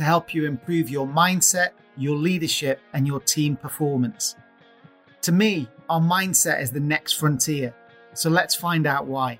[0.00, 4.34] to help you improve your mindset, your leadership, and your team performance.
[5.20, 7.74] To me, our mindset is the next frontier,
[8.14, 9.38] so let's find out why.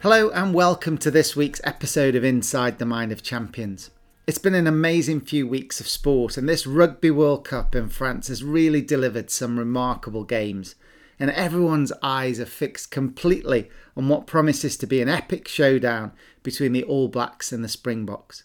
[0.00, 3.90] Hello, and welcome to this week's episode of Inside the Mind of Champions.
[4.26, 8.28] It's been an amazing few weeks of sport, and this Rugby World Cup in France
[8.28, 10.74] has really delivered some remarkable games
[11.18, 16.12] and everyone's eyes are fixed completely on what promises to be an epic showdown
[16.42, 18.44] between the All Blacks and the Springboks.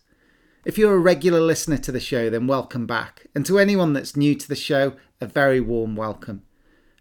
[0.65, 4.15] If you're a regular listener to the show, then welcome back, and to anyone that's
[4.15, 6.43] new to the show, a very warm welcome.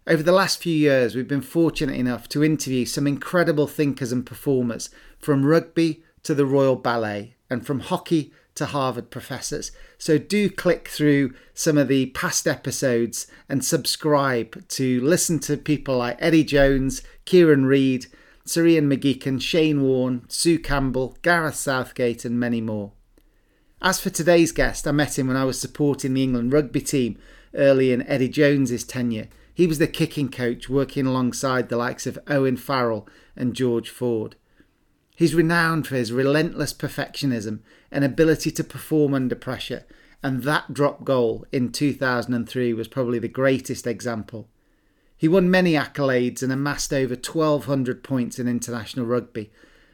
[0.07, 4.25] Over the last few years, we've been fortunate enough to interview some incredible thinkers and
[4.25, 4.89] performers
[5.19, 9.71] from rugby to the Royal Ballet and from hockey to Harvard professors.
[9.97, 15.97] So do click through some of the past episodes and subscribe to listen to people
[15.97, 18.05] like Eddie Jones, Kieran Read,
[18.45, 22.91] Sir Ian Shane Warne, Sue Campbell, Gareth Southgate, and many more.
[23.81, 27.17] As for today's guest, I met him when I was supporting the England rugby team
[27.53, 29.29] early in Eddie Jones's tenure.
[29.53, 33.07] He was the kicking coach working alongside the likes of Owen Farrell
[33.37, 34.35] and George Ford.
[35.15, 37.59] He's renowned for his relentless perfectionism
[37.91, 39.85] and ability to perform under pressure,
[40.21, 44.49] and that drop goal in 2003 was probably the greatest example.
[45.17, 49.51] He won many accolades and amassed over 1,200 points in international rugby,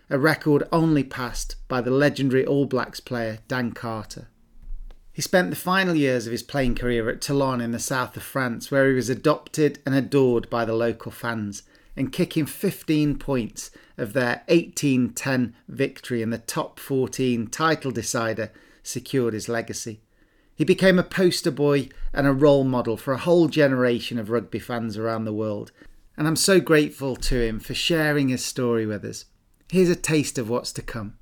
[0.09, 4.27] a record only passed by the legendary All Blacks player Dan Carter.
[5.11, 8.23] He spent the final years of his playing career at Toulon in the south of
[8.23, 11.63] France, where he was adopted and adored by the local fans
[11.95, 18.51] and kicking 15 points of their 18-10 victory in the top 14 title decider
[18.83, 20.01] secured his legacy.
[20.55, 24.59] He became a poster boy and a role model for a whole generation of rugby
[24.59, 25.71] fans around the world,
[26.17, 29.25] and I'm so grateful to him for sharing his story with us.
[29.69, 31.17] Here's a taste of what's to come.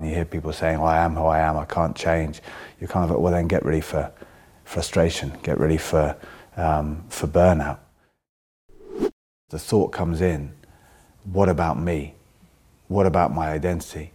[0.00, 2.40] You hear people saying, well, I am who I am, I can't change.
[2.78, 4.12] You're kind of well, then get ready for
[4.64, 6.16] frustration, get ready for,
[6.56, 7.80] um, for burnout
[9.48, 10.52] the thought comes in
[11.32, 12.14] what about me?
[12.88, 14.12] What about my identity?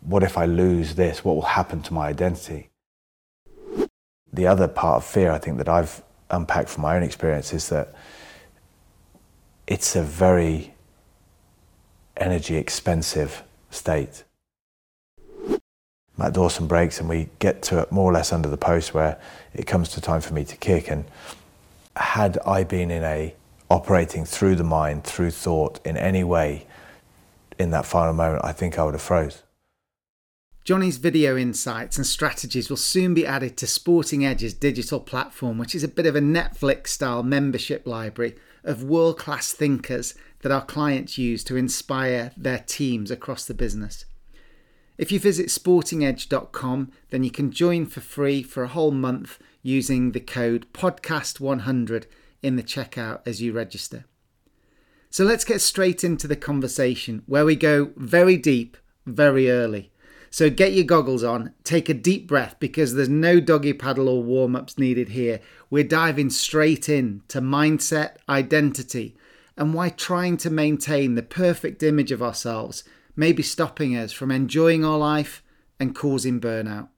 [0.00, 1.22] What if I lose this?
[1.24, 2.70] What will happen to my identity?
[4.32, 7.68] The other part of fear, I think, that I've unpacked from my own experience is
[7.68, 7.94] that
[9.66, 10.72] it's a very
[12.16, 14.24] energy expensive state.
[16.16, 19.18] Matt Dawson breaks and we get to it more or less under the post where
[19.54, 20.90] it comes to time for me to kick.
[20.90, 21.04] And
[21.96, 23.34] had I been in a
[23.70, 26.66] operating through the mind, through thought in any way
[27.58, 29.42] in that final moment, I think I would have froze.
[30.64, 35.74] Jonny's video insights and strategies will soon be added to Sporting Edge's digital platform, which
[35.74, 40.64] is a bit of a Netflix style membership library of world class thinkers that our
[40.64, 44.04] clients use to inspire their teams across the business.
[44.98, 50.12] If you visit sportingedge.com, then you can join for free for a whole month using
[50.12, 52.04] the code podcast100
[52.42, 54.04] in the checkout as you register.
[55.10, 58.76] So let's get straight into the conversation where we go very deep,
[59.06, 59.90] very early.
[60.30, 64.22] So get your goggles on, take a deep breath because there's no doggy paddle or
[64.22, 65.40] warm ups needed here.
[65.68, 69.16] We're diving straight in to mindset, identity,
[69.56, 72.84] and why trying to maintain the perfect image of ourselves
[73.16, 75.42] may be stopping us from enjoying our life
[75.80, 76.88] and causing burnout.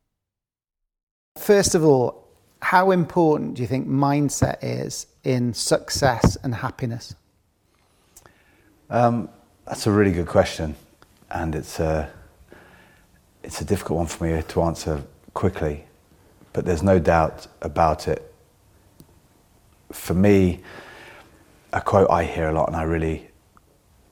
[1.39, 2.29] First of all,
[2.61, 7.15] how important do you think mindset is in success and happiness?
[8.91, 9.29] Um,
[9.67, 10.75] that's a really good question,
[11.31, 12.11] and it's a
[13.43, 15.03] it's a difficult one for me to answer
[15.35, 15.85] quickly,
[16.53, 18.33] but there's no doubt about it.
[19.91, 20.61] For me,
[21.73, 23.29] a quote I hear a lot and I really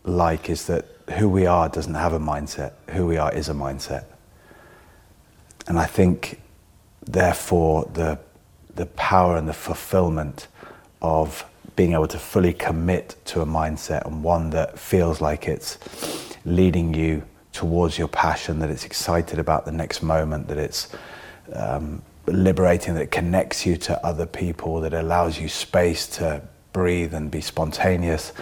[0.04, 0.86] like is that
[1.18, 2.72] who we are doesn't have a mindset.
[2.90, 4.04] Who we are is a mindset.
[5.66, 6.40] And I think,
[7.04, 8.18] therefore, the,
[8.74, 10.48] the power and the fulfillment
[11.02, 11.44] of
[11.76, 15.78] being able to fully commit to a mindset and one that feels like it's
[16.44, 20.88] leading you towards your passion, that it's excited about the next moment, that it's
[21.54, 26.42] um, liberating, that connects you to other people, that allows you space to
[26.72, 28.32] breathe and be spontaneous.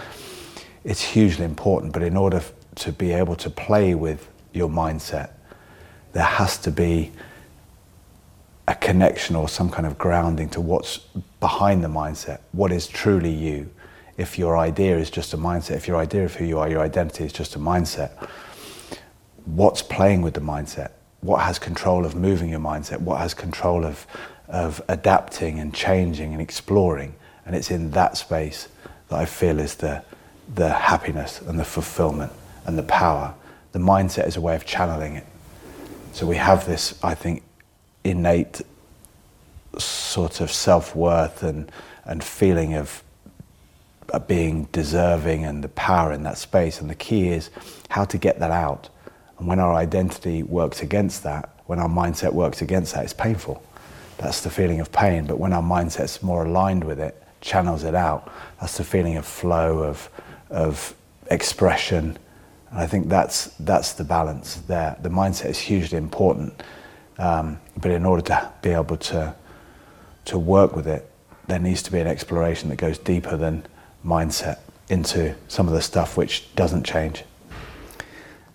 [0.83, 2.41] It's hugely important, but in order
[2.75, 5.31] to be able to play with your mindset,
[6.13, 7.11] there has to be
[8.69, 10.99] a connection or some kind of grounding to what's
[11.39, 13.67] behind the mindset, what is truly you.
[14.15, 16.81] If your idea is just a mindset, if your idea of who you are, your
[16.81, 18.11] identity is just a mindset,
[19.45, 20.91] what's playing with the mindset?
[21.21, 23.01] What has control of moving your mindset?
[23.01, 24.05] What has control of,
[24.47, 27.15] of adapting and changing and exploring?
[27.47, 28.67] And it's in that space
[29.07, 30.03] that I feel is the,
[30.53, 32.31] the happiness and the fulfillment
[32.67, 33.33] and the power.
[33.71, 35.25] The mindset is a way of channeling it.
[36.13, 37.41] So we have this, I think,
[38.09, 38.61] innate
[39.77, 41.71] sort of self worth and,
[42.05, 43.03] and feeling of
[44.27, 46.81] being deserving and the power in that space.
[46.81, 47.49] And the key is
[47.89, 48.89] how to get that out.
[49.37, 53.63] And when our identity works against that, when our mindset works against that, it's painful.
[54.17, 55.25] That's the feeling of pain.
[55.25, 59.25] But when our mindset's more aligned with it, channels it out, that's the feeling of
[59.25, 60.09] flow, of,
[60.49, 60.93] of
[61.31, 62.17] expression.
[62.71, 64.97] And I think that's, that's the balance there.
[65.01, 66.61] The mindset is hugely important.
[67.19, 69.35] Um, but in order to be able to,
[70.25, 71.09] to work with it,
[71.47, 73.65] there needs to be an exploration that goes deeper than
[74.05, 77.23] mindset into some of the stuff which doesn't change.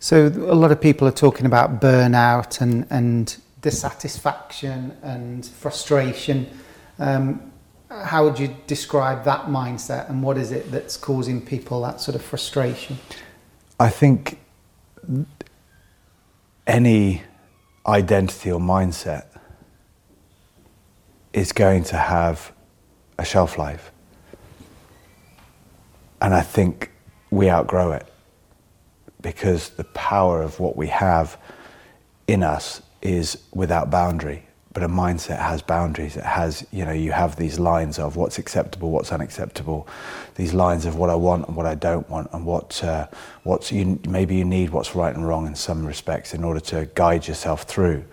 [0.00, 6.46] So a lot of people are talking about burnout and, and dissatisfaction and frustration.
[6.99, 7.52] Um,
[7.90, 12.14] how would you describe that mindset and what is it that's causing people that sort
[12.14, 12.99] of frustration?
[13.78, 14.38] I think
[16.67, 17.22] any
[17.86, 19.26] identity or mindset
[21.32, 22.52] is going to have
[23.19, 23.90] a shelf life.
[26.20, 26.90] And I think
[27.31, 28.06] we outgrow it
[29.20, 31.38] because the power of what we have
[32.26, 34.46] in us is without boundary.
[34.75, 36.17] But a mindset has boundaries.
[36.17, 39.87] It has, you know, you have these lines of what's acceptable, what's unacceptable,
[40.35, 43.06] these lines of what I want and what I don't want, and what uh,
[43.44, 46.88] what's you maybe you need what's right and wrong in some respects in order to
[46.97, 48.05] guide yourself through.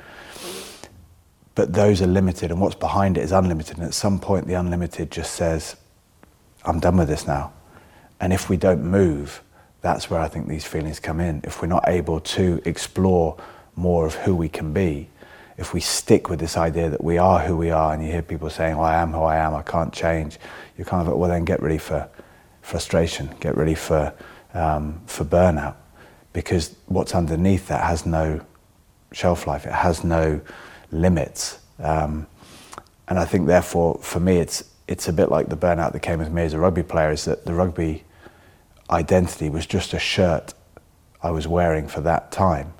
[1.55, 3.77] But those are limited, and what's behind it is unlimited.
[3.77, 5.75] And at some point, the unlimited just says,
[6.63, 7.53] "I'm done with this now."
[8.19, 9.41] And if we don't move,
[9.81, 11.41] that's where I think these feelings come in.
[11.43, 13.35] If we're not able to explore
[13.75, 15.09] more of who we can be,
[15.57, 18.21] if we stick with this idea that we are who we are, and you hear
[18.21, 20.39] people saying, well, I am who I am, I can't change,
[20.77, 22.09] you're kind of like, well, then get ready for
[22.61, 24.13] frustration, get ready for,
[24.53, 25.75] um, for burnout.
[26.33, 28.41] Because what's underneath that has no
[29.11, 30.41] shelf life, it has no
[30.91, 31.59] limits.
[31.79, 32.27] Um,
[33.07, 36.19] and I think, therefore, for me, it's, it's a bit like the burnout that came
[36.19, 38.03] with me as a rugby player, is that the rugby
[38.89, 40.53] identity was just a shirt
[41.21, 42.73] I was wearing for that time.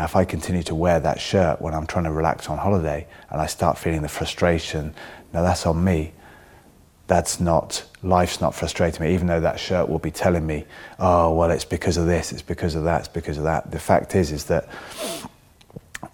[0.00, 3.06] Now, if I continue to wear that shirt when I'm trying to relax on holiday
[3.28, 4.94] and I start feeling the frustration,
[5.34, 6.14] now that's on me.
[7.06, 10.64] That's not, life's not frustrating me, even though that shirt will be telling me,
[10.98, 13.72] oh, well, it's because of this, it's because of that, it's because of that.
[13.72, 14.70] The fact is, is that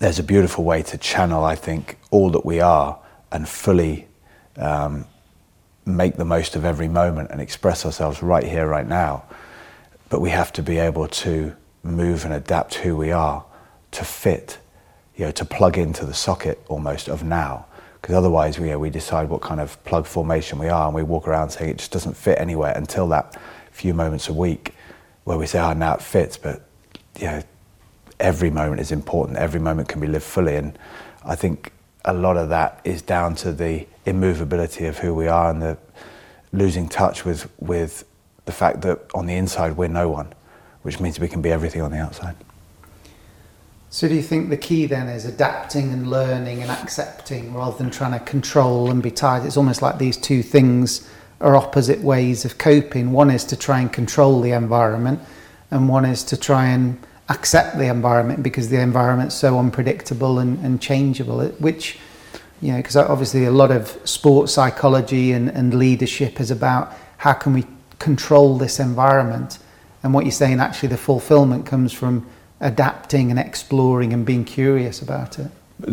[0.00, 2.99] there's a beautiful way to channel, I think, all that we are
[3.31, 4.09] and fully
[4.57, 5.05] um,
[5.85, 9.23] make the most of every moment and express ourselves right here, right now.
[10.09, 13.46] But we have to be able to move and adapt who we are
[13.97, 14.59] to fit,
[15.17, 17.67] you know, to plug into the socket almost of now.
[18.00, 20.95] Because otherwise, we, you know, we decide what kind of plug formation we are and
[20.95, 23.41] we walk around saying it just doesn't fit anywhere until that
[23.73, 24.75] few moments a week
[25.25, 26.37] where we say, oh, now it fits.
[26.37, 26.62] But,
[27.19, 27.43] you know,
[28.21, 29.38] every moment is important.
[29.38, 30.57] Every moment can be lived fully.
[30.57, 30.79] And
[31.25, 31.73] I think
[32.05, 35.79] a lot of that is down to the immovability of who we are and the
[36.53, 38.05] losing touch with, with
[38.45, 40.33] the fact that on the inside we're no one,
[40.83, 42.37] which means we can be everything on the outside.
[43.97, 47.91] So, do you think the key then is adapting and learning and accepting rather than
[47.91, 49.47] trying to control and be tied?
[49.47, 51.09] It's almost like these two things
[51.41, 53.11] are opposite ways of coping.
[53.11, 55.21] One is to try and control the environment,
[55.71, 56.99] and one is to try and
[57.31, 61.43] accept the environment because the environment's so unpredictable and, and changeable.
[61.53, 61.99] Which,
[62.61, 67.33] you know, because obviously a lot of sports psychology and, and leadership is about how
[67.33, 67.65] can we
[67.99, 69.59] control this environment.
[70.03, 72.26] And what you're saying, actually, the fulfillment comes from
[72.61, 75.51] adapting and exploring and being curious about it.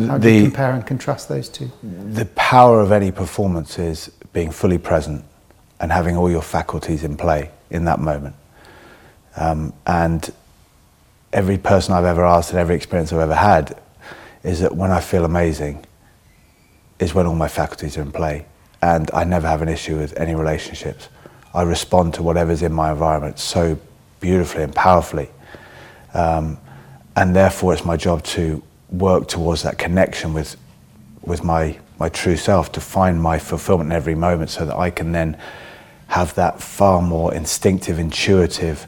[0.08, 1.70] How do The- you compare and contrast those two?
[1.84, 5.26] The power of any performance is being fully present
[5.80, 8.36] and having all your faculties in play in that moment.
[9.36, 10.32] Um, and
[11.34, 13.76] every person I've ever asked and every experience I've ever had
[14.44, 15.86] is that when I feel amazing
[17.00, 18.46] is when all my faculties are in play.
[18.82, 21.10] And I never have an issue with any relationships.
[21.54, 23.78] I respond to whatever's in my environment so
[24.20, 25.30] beautifully and powerfully.
[26.14, 26.58] Um,
[27.16, 30.56] and therefore, it's my job to work towards that connection with,
[31.22, 34.90] with my, my true self, to find my fulfillment in every moment so that I
[34.90, 35.38] can then
[36.08, 38.88] have that far more instinctive, intuitive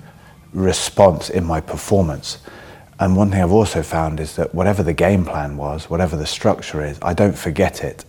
[0.53, 2.39] response in my performance.
[2.99, 6.25] And one thing I've also found is that whatever the game plan was, whatever the
[6.25, 8.05] structure is, I don't forget it.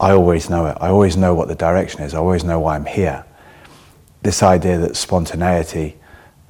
[0.00, 0.78] I always know it.
[0.80, 2.14] I always know what the direction is.
[2.14, 3.24] I always know why I'm here.
[4.22, 5.96] This idea that spontaneity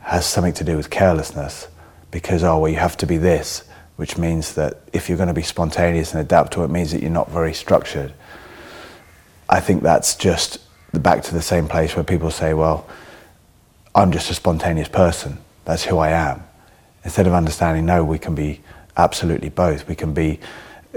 [0.03, 1.69] has something to do with carelessness
[2.11, 3.65] because, oh, well, you have to be this,
[3.97, 7.01] which means that if you're going to be spontaneous and adapt to it, means that
[7.01, 8.13] you're not very structured.
[9.49, 10.59] I think that's just
[10.93, 12.87] back to the same place where people say, well,
[13.95, 15.39] I'm just a spontaneous person.
[15.65, 16.43] That's who I am.
[17.05, 18.61] Instead of understanding, no, we can be
[18.97, 19.89] absolutely both.
[19.89, 20.41] We can be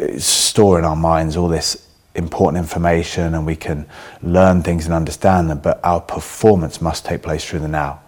[0.01, 3.85] uh, store in our minds all this important information and we can
[4.21, 8.01] learn things and understand them, but our performance must take place through the now.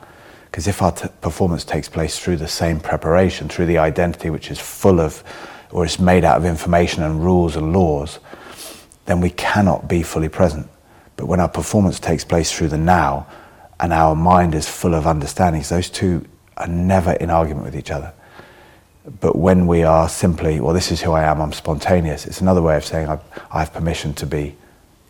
[0.58, 4.50] Because if our t- performance takes place through the same preparation, through the identity which
[4.50, 5.24] is full of,
[5.70, 8.18] or is made out of information and rules and laws,
[9.06, 10.68] then we cannot be fully present.
[11.16, 13.28] But when our performance takes place through the now
[13.80, 16.26] and our mind is full of understandings, those two
[16.58, 18.12] are never in argument with each other.
[19.20, 22.64] But when we are simply, well, this is who I am, I'm spontaneous, it's another
[22.64, 23.20] way of saying I,
[23.52, 24.56] I have permission to be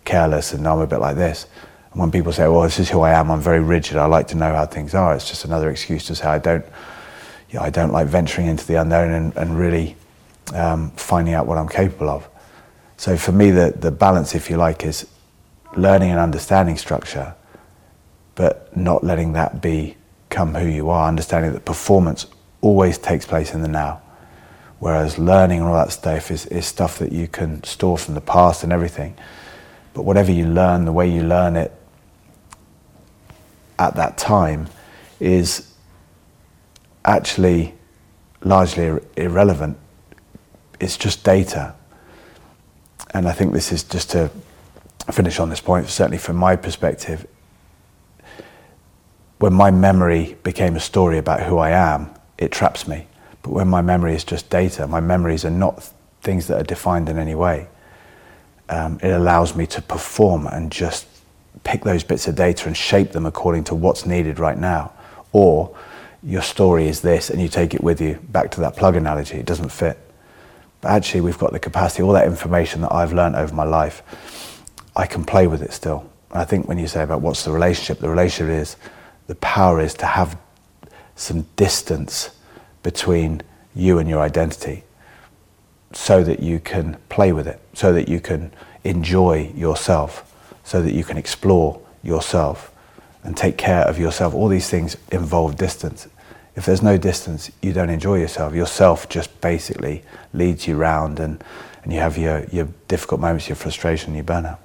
[0.04, 1.46] careless and I'm a bit like this.
[1.92, 4.28] And when people say, well, this is who I am, I'm very rigid, I like
[4.30, 6.66] to know how things are, it's just another excuse to say I don't,
[7.50, 9.96] you know, I don't like venturing into the unknown and, and really
[10.54, 12.28] um, finding out what I'm capable of.
[12.98, 15.08] So for me, the, the balance, if you like, is
[15.76, 17.36] learning and understanding structure,
[18.36, 22.26] but not letting that become who you are, understanding that performance
[22.62, 24.02] always takes place in the now.
[24.80, 28.22] Whereas learning and all that stuff is, is stuff that you can store from the
[28.22, 29.16] past and everything.
[29.94, 31.74] But whatever you learn, the way you learn it
[33.80, 34.68] at that time
[35.20, 35.74] is
[37.06, 37.74] actually
[38.44, 39.78] largely ir- irrelevant.
[40.80, 41.74] It's just data.
[43.14, 44.30] And I think this is just to
[45.12, 47.26] finish on this point, certainly from my perspective.
[49.40, 53.08] When my memory became a story about who I am, it traps me.
[53.42, 55.90] But when my memory is just data, my memories are not
[56.22, 57.68] things that are defined in any way.
[58.70, 61.08] Um, it allows me to perform and just
[61.64, 64.92] pick those bits of data and shape them according to what's needed right now.
[65.32, 65.76] Or
[66.24, 68.20] your story is this and you take it with you.
[68.30, 69.98] Back to that plug analogy, it doesn't fit.
[70.82, 74.04] But actually, we've got the capacity, all that information that I've learned over my life,
[74.96, 76.10] I can play with it still.
[76.32, 78.76] And I think when you say about what's the relationship, the relationship is
[79.28, 80.38] the power is to have
[81.16, 82.30] some distance
[82.84, 83.42] between
[83.76, 84.84] you and your identity
[85.94, 88.52] so that you can play with it, so that you can
[88.84, 90.27] enjoy yourself,
[90.68, 92.74] so that you can explore yourself
[93.24, 94.34] and take care of yourself.
[94.34, 96.10] All these things involve distance.
[96.58, 98.54] If there's no distance, you don't enjoy yourself.
[98.54, 101.42] Yourself just basically leads you round and,
[101.84, 104.58] and you have your, your difficult moments, your frustration, your burnout.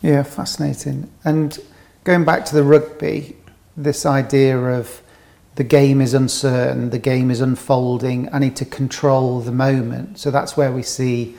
[0.00, 1.10] Yeah, fascinating.
[1.24, 1.58] And
[2.04, 3.34] going back to the rugby,
[3.76, 5.02] this idea of
[5.56, 10.20] the game is uncertain, the game is unfolding, I need to control the moment.
[10.20, 11.36] So that's where we see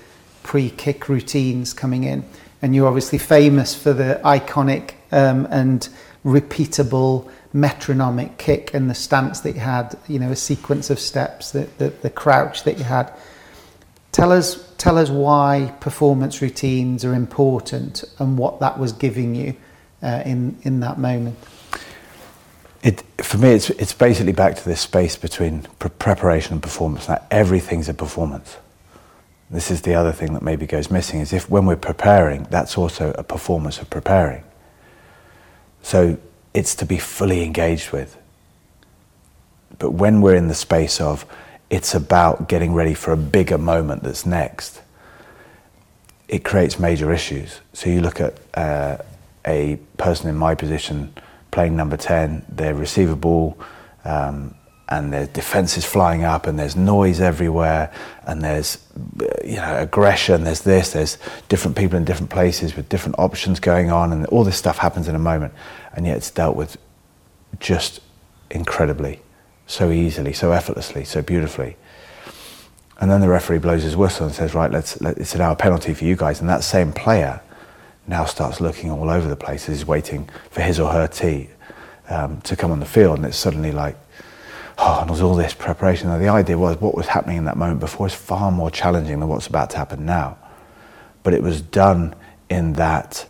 [0.47, 2.23] pre kick routines coming in.
[2.61, 5.87] And you're obviously famous for the iconic um, and
[6.25, 11.51] repeatable metronomic kick and the stance that you had, you know, a sequence of steps,
[11.51, 13.11] the, the, the crouch that you had.
[14.13, 19.53] Tell us, tell us why performance routines are important and what that was giving you
[20.01, 21.37] uh, in, in that moment.
[22.83, 27.09] It, for me, it's, it's basically back to this space between pre- preparation and performance.
[27.09, 28.55] Now, everything's a performance.
[29.49, 32.77] This is the other thing that maybe goes missing is if when we're preparing, that's
[32.77, 34.43] also a performance of preparing.
[35.81, 36.17] So
[36.53, 38.17] it's to be fully engaged with.
[39.79, 41.25] But when we're in the space of
[41.69, 44.81] it's about getting ready for a bigger moment that's next,
[46.27, 47.61] it creates major issues.
[47.73, 48.97] So you look at uh,
[49.45, 51.13] a person in my position
[51.51, 53.57] playing number 10, they receive a ball,
[54.03, 54.55] um,
[54.89, 57.91] and there's defenses flying up, and there's noise everywhere,
[58.25, 58.77] and there's
[59.43, 60.43] you know aggression.
[60.43, 60.93] There's this.
[60.93, 61.17] There's
[61.49, 65.07] different people in different places with different options going on, and all this stuff happens
[65.07, 65.53] in a moment,
[65.93, 66.77] and yet it's dealt with
[67.59, 67.99] just
[68.49, 69.21] incredibly,
[69.65, 71.75] so easily, so effortlessly, so beautifully.
[72.99, 74.99] And then the referee blows his whistle and says, "Right, let's.
[75.01, 77.41] Let, it's now a penalty for you guys." And that same player
[78.07, 79.67] now starts looking all over the place.
[79.69, 81.49] as He's waiting for his or her tee
[82.09, 83.97] um, to come on the field, and it's suddenly like,
[84.77, 86.09] oh, and there's all this preparation.
[86.09, 89.19] And the idea was what was happening in that moment before is far more challenging
[89.19, 90.37] than what's about to happen now.
[91.23, 92.15] But it was done
[92.49, 93.27] in that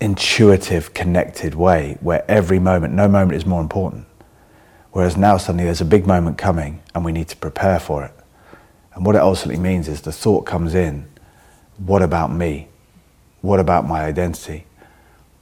[0.00, 4.06] intuitive, connected way where every moment, no moment is more important.
[4.92, 8.12] Whereas now suddenly there's a big moment coming and we need to prepare for it.
[8.94, 11.06] And what it ultimately means is the thought comes in
[11.78, 12.68] what about me?
[13.42, 14.64] What about my identity?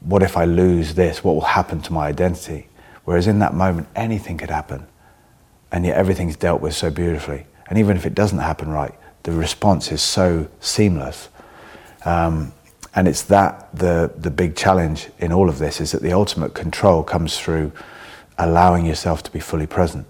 [0.01, 1.23] What if I lose this?
[1.23, 2.67] What will happen to my identity?
[3.05, 4.87] Whereas in that moment, anything could happen.
[5.75, 7.47] And yet everything's dealt with so beautifully.
[7.67, 11.29] And even if it doesn't happen right, the response is so seamless.
[12.05, 12.53] Um,
[12.95, 16.55] and it's that the, the big challenge in all of this is that the ultimate
[16.55, 17.73] control comes through
[18.39, 20.07] allowing yourself to be fully present.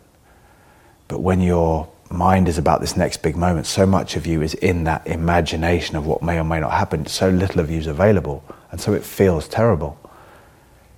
[1.08, 4.52] But when your mind is about this next big moment, so much of you is
[4.52, 7.06] in that imagination of what may or may not happen.
[7.06, 8.44] So little of you is available.
[8.70, 9.98] And so it feels terrible.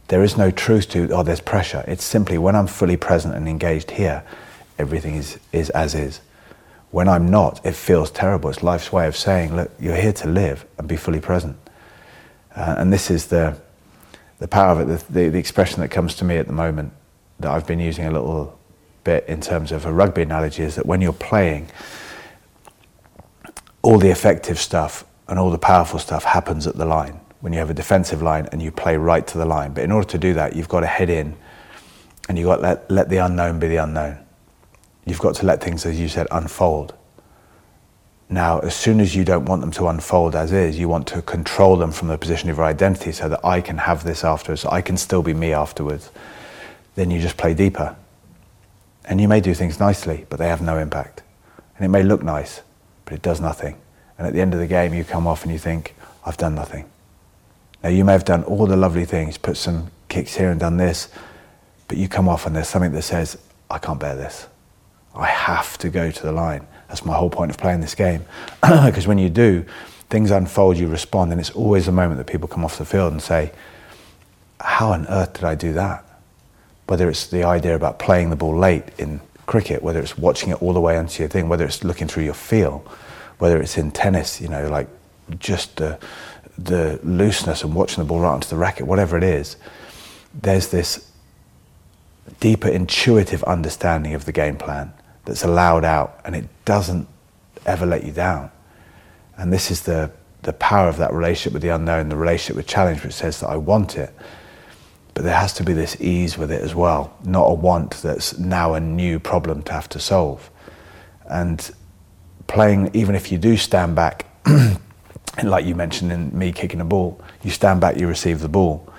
[0.09, 1.85] There is no truth to, oh, there's pressure.
[1.87, 4.25] It's simply when I'm fully present and engaged here,
[4.79, 6.21] everything is, is as is.
[6.91, 8.51] When I'm not, it feels terrible.
[8.51, 11.57] It's life's way of saying, look, you're here to live and be fully present.
[12.55, 13.59] Uh, and this is the,
[14.39, 16.93] the power of it, the, the, the, expression that comes to me at the moment
[17.41, 18.59] that I've been using a little
[19.05, 21.69] bit in terms of a rugby analogy is that when you're playing,
[23.83, 27.21] all the effective stuff and all the powerful stuff happens at the line.
[27.41, 29.75] When you have a defensive line and you play right to the line.
[29.75, 31.37] But in order to do that, you've got to head in
[32.29, 34.26] and you've got to let, let the unknown be the unknown.
[35.07, 36.95] You've got to let things, as you said, unfold.
[38.29, 41.23] Now, as soon as you don't want them to unfold as is, you want to
[41.23, 44.63] control them from the position of your identity so that I can have this afterwards,
[44.63, 46.11] so I can still be me afterwards.
[46.97, 47.95] Then you just play deeper.
[49.05, 51.23] And you may do things nicely, but they have no impact.
[51.77, 52.63] And it may look nice,
[53.05, 53.79] but it does nothing.
[54.19, 55.95] And at the end of the game, you come off and you think,
[56.25, 56.91] I've done nothing.
[57.85, 60.79] Now, you may have done all the lovely things, put some kicks here and done
[60.79, 61.09] this,
[61.87, 63.39] but you come off and there's something that says,
[63.71, 64.49] I can't bear this.
[65.17, 66.67] I have to go to the line.
[66.89, 68.25] That's my whole point of playing this game.
[68.63, 69.65] because when you do,
[70.11, 73.13] things unfold, you respond, and it's always the moment that people come off the field
[73.13, 73.53] and say,
[74.61, 76.05] How on earth did I do that?
[76.87, 80.63] Whether it's the idea about playing the ball late in cricket, whether it's watching it
[80.63, 82.85] all the way onto your thing, whether it's looking through your feel,
[83.39, 84.89] whether it's in tennis, you know, like
[85.39, 85.99] just the,
[86.59, 89.57] the looseness and watching the ball right onto the racket, whatever it is,
[90.35, 91.11] there's this
[92.41, 94.93] deeper intuitive understanding of the game plan
[95.27, 97.07] that's allowed out and it doesn't
[97.67, 98.51] ever let you down.
[99.37, 100.11] And this is the,
[100.43, 103.49] the power of that relationship with the unknown, the relationship with challenge, which says that
[103.49, 104.15] I want it.
[105.13, 108.39] But there has to be this ease with it as well, not a want that's
[108.39, 110.51] now a new problem to have to solve.
[111.29, 111.71] And
[112.47, 114.27] playing, even if you do stand back,
[115.43, 118.93] like you mentioned in me kicking a ball, you stand back, you receive the ball.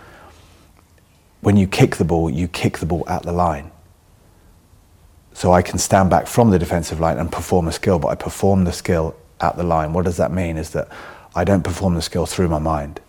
[1.42, 3.72] When you kick the ball, you kick the ball at the line.
[5.38, 8.16] So I can stand back from the defensive line and perform a skill, but I
[8.16, 9.94] perform the skill at the line.
[9.94, 10.58] What does that mean?
[10.58, 10.88] Is that
[11.36, 13.00] I don't perform the skill through my mind.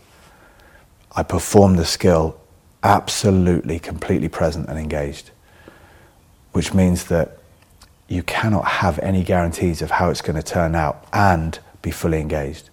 [1.16, 2.38] I perform the skill
[2.82, 5.30] absolutely, completely present and engaged,
[6.52, 7.38] which means that
[8.08, 12.20] you cannot have any guarantees of how it's going to turn out and be fully
[12.20, 12.68] engaged.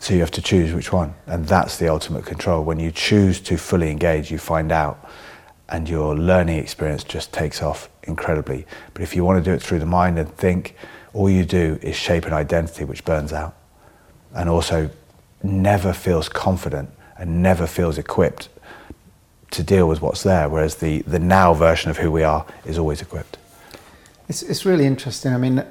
[0.00, 1.14] So you have to choose which one.
[1.26, 2.62] And that's the ultimate control.
[2.62, 5.10] When you choose to fully engage, you find out
[5.70, 8.66] and your learning experience just takes off incredibly.
[8.92, 10.74] But if you want to do it through the mind and think,
[11.12, 13.54] all you do is shape an identity which burns out
[14.34, 14.90] and also
[15.42, 18.48] never feels confident and never feels equipped
[19.50, 22.78] to deal with what's there, whereas the, the now version of who we are is
[22.78, 23.36] always equipped.
[24.28, 25.34] It's, it's really interesting.
[25.34, 25.64] I mean,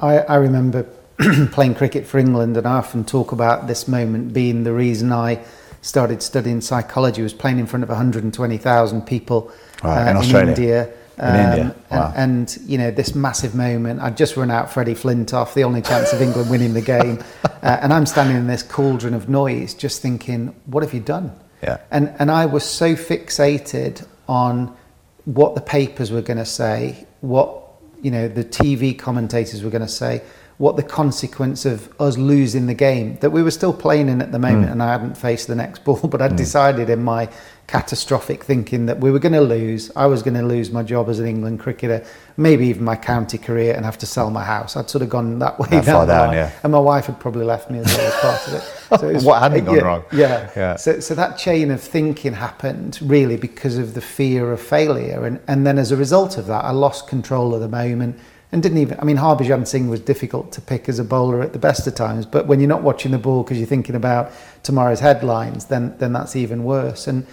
[0.00, 0.86] I, I remember
[1.52, 5.44] playing cricket for England, and I often talk about this moment being the reason I
[5.82, 10.92] started studying psychology, was playing in front of 120,000 people right, uh, in, in India.
[11.18, 11.76] Um, in India.
[11.90, 12.12] Wow.
[12.16, 15.82] And, and, you know, this massive moment, I'd just run out Freddie Flintoff, the only
[15.82, 17.22] chance of England winning the game.
[17.60, 21.32] Uh, and I'm standing in this cauldron of noise, just thinking, what have you done?
[21.60, 21.78] Yeah.
[21.90, 24.76] And, and I was so fixated on
[25.24, 27.64] what the papers were going to say, what,
[28.00, 30.22] you know, the TV commentators were going to say,
[30.58, 34.32] what the consequence of us losing the game that we were still playing in at
[34.32, 34.72] the moment mm.
[34.72, 36.36] and I hadn't faced the next ball but I'd mm.
[36.36, 37.28] decided in my
[37.68, 41.08] catastrophic thinking that we were going to lose I was going to lose my job
[41.08, 42.04] as an England cricketer
[42.36, 45.38] maybe even my county career and have to sell my house I'd sort of gone
[45.38, 46.50] that way that down, down yeah.
[46.62, 48.62] and my wife had probably left me as well as part of it
[49.00, 50.50] so it was, what hadn't gone yeah, wrong yeah.
[50.56, 55.24] yeah so, so that chain of thinking happened really because of the fear of failure
[55.24, 58.18] and, and then as a result of that I lost control of the moment
[58.50, 58.98] and didn't even.
[59.00, 61.94] I mean, Harbhajan Singh was difficult to pick as a bowler at the best of
[61.94, 64.32] times, but when you're not watching the ball because you're thinking about
[64.62, 67.06] tomorrow's headlines, then then that's even worse.
[67.06, 67.26] And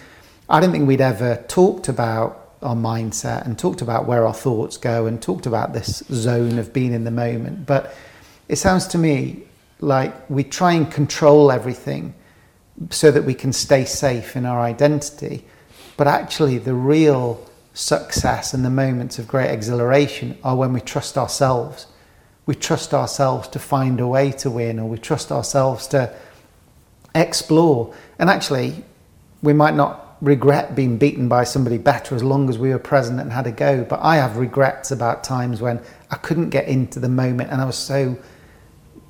[0.49, 4.77] I don't think we'd ever talked about our mindset and talked about where our thoughts
[4.77, 7.65] go and talked about this zone of being in the moment.
[7.65, 7.95] But
[8.47, 9.43] it sounds to me
[9.79, 12.13] like we try and control everything
[12.89, 15.45] so that we can stay safe in our identity.
[15.97, 17.43] But actually, the real
[17.75, 21.87] success and the moments of great exhilaration are when we trust ourselves.
[22.45, 26.15] We trust ourselves to find a way to win, or we trust ourselves to
[27.13, 27.93] explore.
[28.17, 28.83] And actually,
[29.43, 33.19] we might not regret being beaten by somebody better as long as we were present
[33.19, 33.83] and had a go.
[33.83, 37.65] But I have regrets about times when I couldn't get into the moment and I
[37.65, 38.17] was so,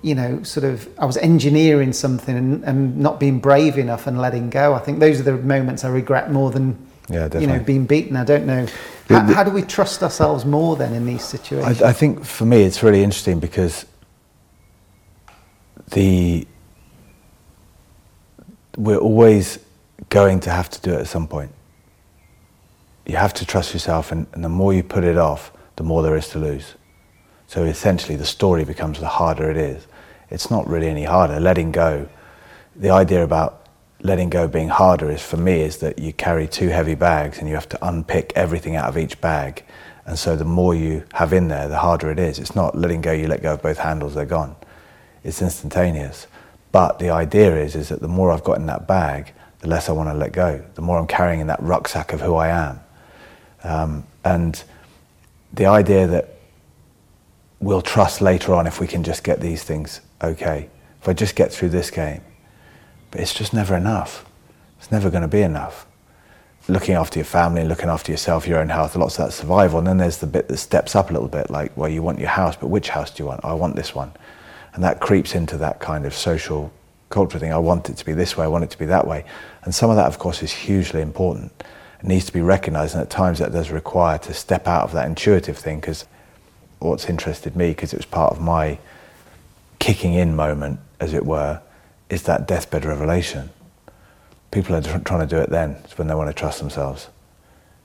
[0.02, 4.20] you know, sort of, I was engineering something and, and not being brave enough and
[4.20, 4.74] letting go.
[4.74, 7.48] I think those are the moments I regret more than, Yeah, you definitely.
[7.48, 8.16] know, being beaten.
[8.16, 8.68] I don't know.
[9.10, 11.82] How, how do we trust ourselves more then in these situations?
[11.82, 13.86] I, I think for me it's really interesting because
[15.92, 16.48] the
[18.78, 19.60] we're always
[20.10, 21.52] going to have to do it at some point.
[23.06, 26.02] You have to trust yourself, and, and the more you put it off, the more
[26.02, 26.74] there is to lose.
[27.48, 29.86] So essentially, the story becomes the harder it is.
[30.30, 31.40] It's not really any harder.
[31.40, 32.10] Letting go,
[32.76, 33.65] the idea about
[34.06, 37.48] letting go being harder is for me is that you carry two heavy bags and
[37.48, 39.64] you have to unpick everything out of each bag.
[40.06, 42.38] And so the more you have in there, the harder it is.
[42.38, 44.56] It's not letting go, you let go of both handles, they're gone.
[45.24, 46.28] It's instantaneous.
[46.72, 49.90] But the idea is, is that the more I've got in that bag, the less
[49.90, 50.64] I want to let go.
[50.76, 52.80] The more I'm carrying in that rucksack of who I am.
[53.64, 54.64] Um, and
[55.54, 56.36] the idea that
[57.60, 60.70] we'll trust later on if we can just get these things okay.
[61.02, 62.22] If I just get through this game.
[63.16, 64.26] But it's just never enough.
[64.78, 65.88] It's never going to be enough.
[66.68, 69.80] Looking after your family, looking after yourself, your own health, lots of that survival.
[69.80, 72.20] And then there's the bit that steps up a little bit, like, well, you want
[72.20, 73.46] your house, but which house do you want?
[73.46, 74.12] I want this one.
[74.74, 76.74] And that creeps into that kind of social
[77.10, 77.54] culture thing.
[77.54, 79.24] I want it to be this way, I want it to be that way.
[79.64, 81.54] And some of that, of course, is hugely important.
[82.02, 84.92] It needs to be recognized, and at times that does require to step out of
[84.92, 86.06] that intuitive thing because
[86.80, 88.78] what's interested me, because it was part of my
[89.80, 91.62] kicking in moment, as it were,
[92.10, 93.50] is that deathbed revelation.
[94.52, 97.10] People are tr- trying to do it then, it's when they want to trust themselves.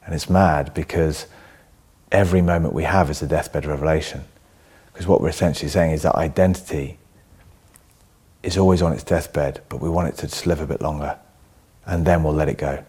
[0.05, 1.27] And it's mad because
[2.13, 4.25] every moment we have is a deathbed revelation.
[4.93, 6.99] Because what we're essentially saying is that identity
[8.43, 11.19] is always on its deathbed, but we want it to just live a bit longer.
[11.87, 12.85] And then we'll let it go.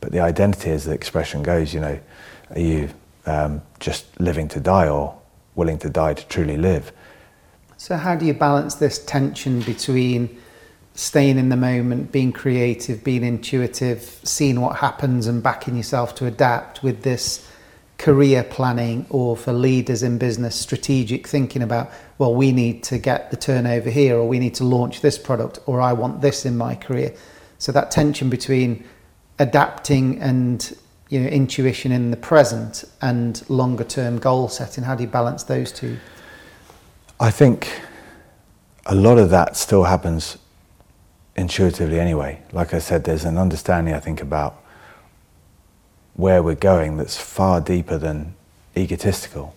[0.00, 2.00] But the identity, as the expression goes, you know,
[2.50, 2.88] are you
[3.26, 5.18] um, just living to die or
[5.54, 6.92] willing to die to truly live?
[7.76, 10.38] So, how do you balance this tension between
[10.94, 16.26] staying in the moment, being creative, being intuitive, seeing what happens, and backing yourself to
[16.26, 17.46] adapt with this
[17.98, 23.30] career planning or for leaders in business, strategic thinking about, well, we need to get
[23.30, 26.56] the turnover here, or we need to launch this product, or I want this in
[26.56, 27.14] my career?
[27.58, 28.84] So, that tension between
[29.38, 30.76] adapting and
[31.08, 35.42] you know intuition in the present and longer term goal setting how do you balance
[35.42, 35.98] those two
[37.18, 37.68] I think
[38.86, 40.38] a lot of that still happens
[41.40, 42.40] intuitively anyway.
[42.52, 44.62] Like I said, there's an understanding, I think, about
[46.14, 48.34] where we're going that's far deeper than
[48.76, 49.54] egotistical.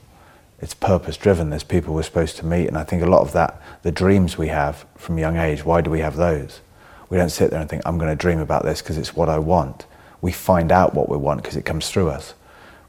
[0.60, 1.50] It's purpose driven.
[1.50, 2.68] There's people we're supposed to meet.
[2.68, 5.82] And I think a lot of that, the dreams we have from young age, why
[5.82, 6.62] do we have those?
[7.10, 9.30] We don't sit there and think, I'm going to dream about this because it's what
[9.30, 9.86] I want.
[10.22, 12.34] We find out what we want because it comes through us.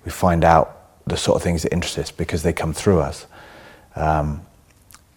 [0.04, 3.26] We find out the sort of things that interest us because they come through us.
[3.96, 4.46] Um,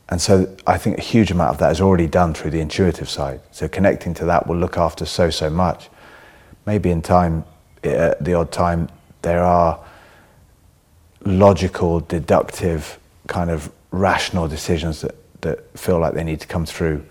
[0.10, 3.10] and so I think a huge amount of that is already done through the intuitive
[3.10, 3.42] side.
[3.52, 5.90] So connecting to that will look after so, so much.
[6.66, 7.44] Maybe in time,
[7.84, 8.90] at the odd time,
[9.22, 9.80] there are
[11.26, 17.04] logical, deductive, kind of rational decisions that, that feel like they need to come through,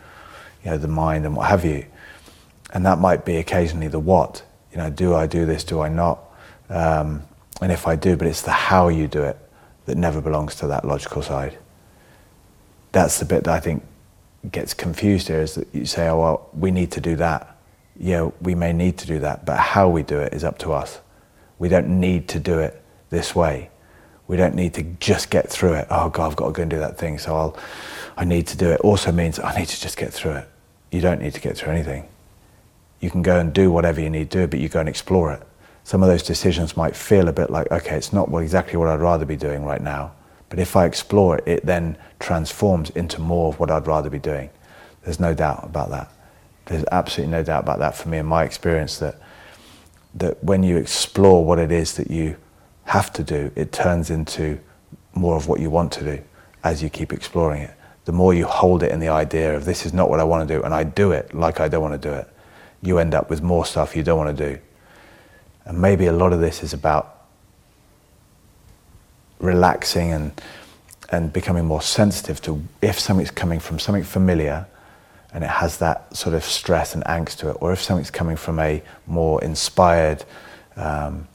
[0.65, 1.85] you know, the mind and what have you.
[2.73, 4.43] And that might be occasionally the what.
[4.73, 5.65] You know, do I do this?
[5.65, 6.19] Do I not?
[6.71, 7.23] Um,
[7.61, 9.39] and if I do, but it's the how you do it
[9.85, 11.59] that never belongs to that logical side.
[12.97, 13.83] That's the bit that I think
[14.51, 17.59] gets confused here is that you say, oh, well, we need to do that.
[18.01, 20.73] Yeah, we may need to do that, but how we do it is up to
[20.73, 20.99] us.
[21.59, 23.69] We don't need to do it this way.
[24.29, 25.89] We don't need to just get through it.
[25.91, 27.59] Oh God, I've got to go and do that thing, so I'll,
[28.17, 28.81] I need to do it.
[28.81, 30.49] Also means I need to just get through it.
[30.91, 32.09] You don't need to get through anything.
[33.01, 35.35] You can go and do whatever you need to do, but you go and explore
[35.35, 35.43] it.
[35.85, 39.01] Some of those decisions might feel a bit like, okay, it's not exactly what I'd
[39.01, 40.13] rather be doing right now.
[40.49, 44.19] But if I explore it, it then transforms into more of what I'd rather be
[44.19, 44.51] doing.
[45.03, 46.13] There's no doubt about that.
[46.67, 49.21] There's absolutely no doubt about that for me in my experience that
[50.17, 52.37] that when you explore what it is that you
[52.85, 54.59] have to do, it turns into
[55.15, 56.23] more of what you want to do
[56.65, 57.75] as you keep exploring it.
[58.07, 60.49] The more you hold it in the idea of this is not what I want
[60.49, 62.29] to do, and I do it like I don't want to do it,
[62.83, 64.61] you end up with more stuff you don't want to do.
[65.65, 67.16] And maybe a lot of this is about
[69.39, 70.41] relaxing and
[71.11, 74.67] and becoming more sensitive to if something's coming from something familiar
[75.37, 78.37] and it has that sort of stress and angst to it, or if something's coming
[78.37, 80.25] from a more inspired,
[80.77, 81.29] um,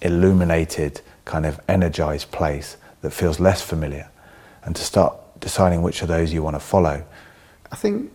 [0.00, 4.08] illuminated, kind of energized place that feels less familiar,
[4.62, 7.04] and to start deciding which of those you want to follow.
[7.72, 8.12] I think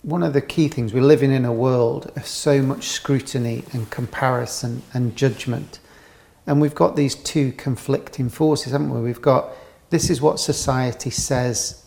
[0.00, 3.90] one of the key things we're living in a world of so much scrutiny and
[3.90, 5.78] comparison and judgment.
[6.50, 9.00] And we've got these two conflicting forces, haven't we?
[9.00, 9.50] We've got
[9.90, 11.84] this is what society says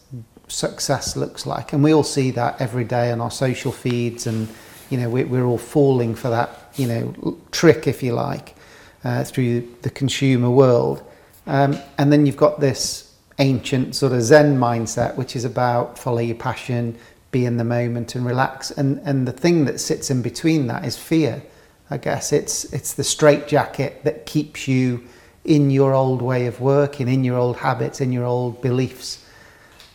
[0.47, 4.47] success looks like, and we all see that every day on our social feeds, and
[4.89, 8.56] you know we, we're all falling for that you know trick, if you like,
[9.04, 11.04] uh, through the consumer world.
[11.45, 16.19] Um, and then you've got this ancient sort of Zen mindset, which is about follow
[16.19, 16.97] your passion,
[17.32, 18.71] be in the moment, and relax.
[18.71, 21.43] And and the thing that sits in between that is fear.
[21.89, 25.04] I guess it's it's the straitjacket that keeps you
[25.46, 29.26] in your old way of working, in your old habits, in your old beliefs.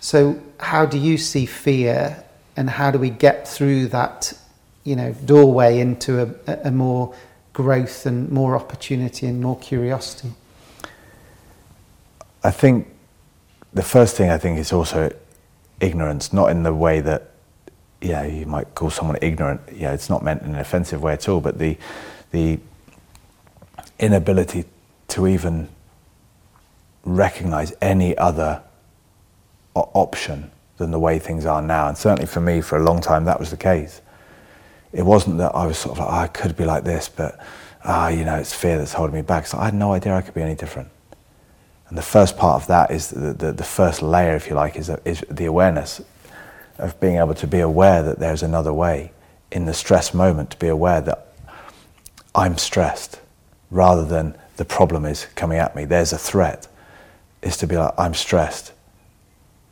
[0.00, 2.22] So, how do you see fear,
[2.56, 4.32] and how do we get through that,
[4.84, 7.14] you know, doorway into a, a more
[7.52, 10.32] growth and more opportunity and more curiosity?
[12.44, 12.86] I think
[13.72, 15.10] the first thing I think is also
[15.80, 17.30] ignorance, not in the way that
[18.00, 19.60] yeah you might call someone ignorant.
[19.72, 21.76] Yeah, it's not meant in an offensive way at all, but the
[22.30, 22.58] the
[23.98, 24.64] inability
[25.08, 25.68] to even
[27.04, 28.62] recognize any other
[29.74, 31.88] option than the way things are now.
[31.88, 34.00] And certainly for me, for a long time, that was the case.
[34.92, 37.38] It wasn't that I was sort of like, oh, I could be like this, but
[37.84, 39.46] ah, you know, it's fear that's holding me back.
[39.46, 40.88] So I had no idea I could be any different.
[41.88, 44.76] And the first part of that is the, the, the first layer, if you like,
[44.76, 46.02] is, is the awareness
[46.78, 49.12] of being able to be aware that there's another way.
[49.50, 51.32] In the stress moment, to be aware that
[52.34, 53.20] I'm stressed
[53.70, 55.84] rather than the problem is coming at me.
[55.84, 56.68] There's a threat.
[57.42, 58.72] Is to be like, I'm stressed.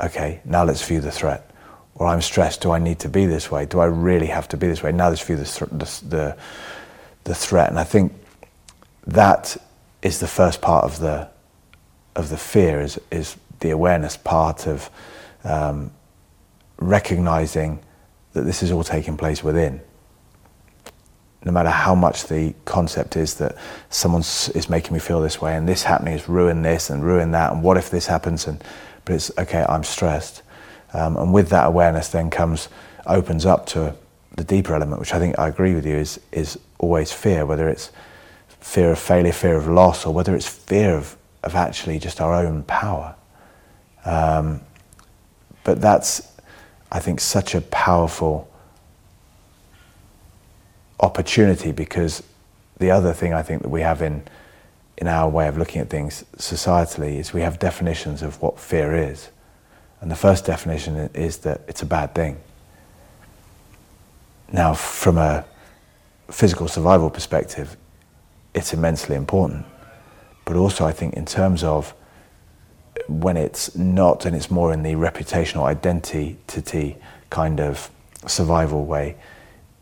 [0.01, 1.51] Okay, now let's view the threat.
[1.95, 2.61] Or I'm stressed.
[2.61, 3.66] Do I need to be this way?
[3.66, 4.92] Do I really have to be this way?
[4.92, 6.37] Now let's view the, th- the, the,
[7.25, 7.71] the threat.
[7.71, 8.12] And I think
[9.07, 9.57] that
[10.03, 11.29] is the first part of the
[12.14, 14.90] of the fear is is the awareness part of
[15.45, 15.90] um,
[16.79, 17.81] recognizing
[18.33, 19.81] that this is all taking place within.
[21.45, 23.57] No matter how much the concept is that
[23.89, 27.35] someone is making me feel this way and this happening has ruined this and ruined
[27.35, 28.62] that and what if this happens and
[29.05, 30.43] but it's okay i'm stressed.
[30.93, 32.69] Um, and with that awareness then comes
[33.07, 33.95] opens up to
[34.37, 37.69] the deeper element which i think i agree with you is is always fear whether
[37.69, 37.93] it's
[38.67, 42.35] fear of failure fear of loss or whether it's fear of, of actually just our
[42.35, 43.15] own power.
[44.05, 44.61] Um,
[45.62, 46.33] but that's
[46.90, 48.49] i think such a powerful
[51.01, 52.22] opportunity because
[52.79, 54.22] the other thing I think that we have in
[54.99, 58.94] in our way of looking at things societally is we have definitions of what fear
[58.94, 59.29] is.
[60.01, 62.38] And the first definition is that it's a bad thing.
[64.51, 65.44] Now, from a
[66.31, 67.77] physical survival perspective,
[68.55, 69.66] it's immensely important.
[70.46, 71.92] But also, I think, in terms of
[73.09, 76.37] when it's not and it's more in the reputational identity
[77.31, 77.90] kind of
[78.27, 79.16] survival way,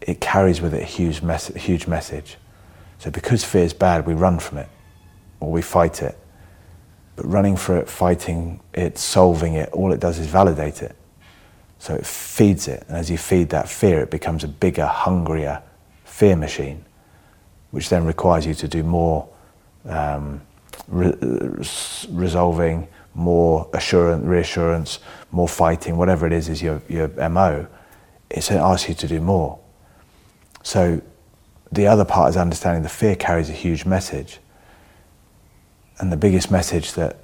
[0.01, 2.37] it carries with it a huge, mes- huge message.
[2.99, 4.69] So because fear is bad, we run from it
[5.41, 6.19] or we fight it.
[7.17, 10.97] But running for it, fighting it, solving it, all it does is validate it.
[11.79, 12.85] So it feeds it.
[12.89, 15.63] And as you feed that fear, it becomes a bigger, hungrier
[16.05, 16.85] fear machine,
[17.71, 19.29] which then requires you to do more
[19.85, 20.41] um,
[20.89, 21.15] re-
[22.09, 24.98] resolving, more assurance, reassurance,
[25.31, 27.66] more fighting, whatever it is, is your, your MO.
[28.31, 29.59] It asks you to do more.
[30.62, 31.00] So
[31.70, 34.38] the other part is understanding the fear carries a huge message.
[35.98, 37.18] And the biggest message that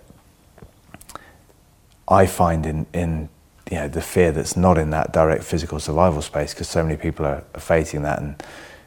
[2.08, 3.28] I find in, in
[3.70, 6.96] you know, the fear that's not in that direct physical survival space, because so many
[6.96, 8.42] people are, are, facing that, and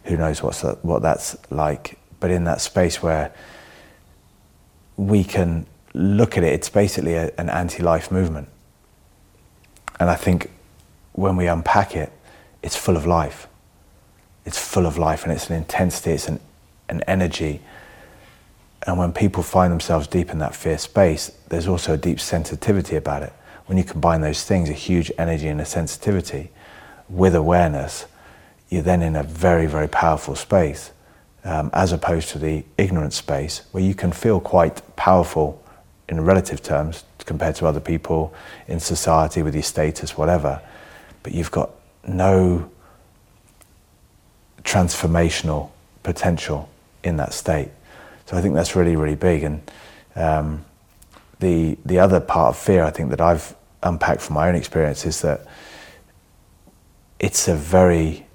[0.06, 1.98] who knows what's what that's like.
[2.20, 3.34] But in that space where
[4.98, 8.48] we can look at it, it's basically a, an anti life movement.
[10.00, 10.50] And I think
[11.14, 12.12] when we unpack it,
[12.62, 13.48] it's full of life
[14.46, 16.40] it's full of life and it's an intensity, it's an,
[16.90, 17.62] an energy.
[18.86, 22.96] And when people find themselves deep in that fear space, there's also a deep sensitivity
[22.96, 23.34] about it.
[23.68, 26.52] When you combine those things, a huge energy and a sensitivity
[27.08, 28.06] with awareness,
[28.70, 30.92] you're then in a very, very powerful space,
[31.46, 35.63] um, as opposed to the ignorant space where you can feel quite powerful
[36.10, 38.34] in relative terms compared to other people
[38.68, 40.62] in society with your status, whatever.
[41.24, 41.72] But you've got
[42.06, 42.70] no
[44.64, 45.70] transformational
[46.04, 46.70] potential
[47.04, 47.70] in that state.
[48.26, 49.44] So I think that's really, really big.
[49.44, 49.72] And
[50.16, 50.66] um,
[51.40, 55.06] the the other part of fear, I think that I've unpacked from my own experience
[55.06, 55.46] is that
[57.20, 58.26] it's a very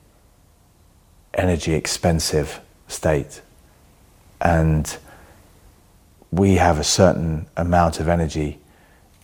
[1.34, 3.40] energy expensive state,
[4.40, 4.96] and
[6.30, 8.58] we have a certain amount of energy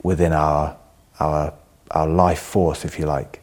[0.03, 0.77] within our
[1.21, 1.53] our
[1.90, 3.43] our life force, if you like.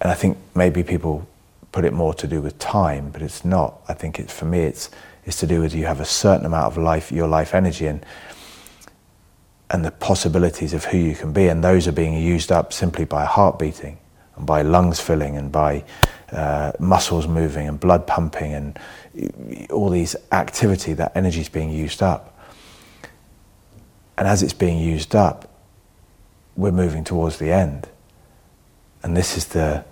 [0.00, 1.28] And I think maybe people
[1.72, 3.80] put it more to do with time, but it's not.
[3.88, 4.90] I think it's for me, it's
[5.24, 8.04] it's to do with you have a certain amount of life, your life energy, and
[9.70, 13.04] and the possibilities of who you can be, and those are being used up simply
[13.04, 13.98] by heart beating
[14.36, 15.84] and by lungs filling and by
[16.32, 18.78] uh, muscles moving and blood pumping and
[19.70, 22.38] all these activity, that energy is being used up.
[24.16, 25.48] And as it's being used up,
[26.56, 27.88] we're moving towards the end.
[29.02, 29.84] And this is the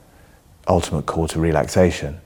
[0.66, 2.20] ultimate call to relaxation.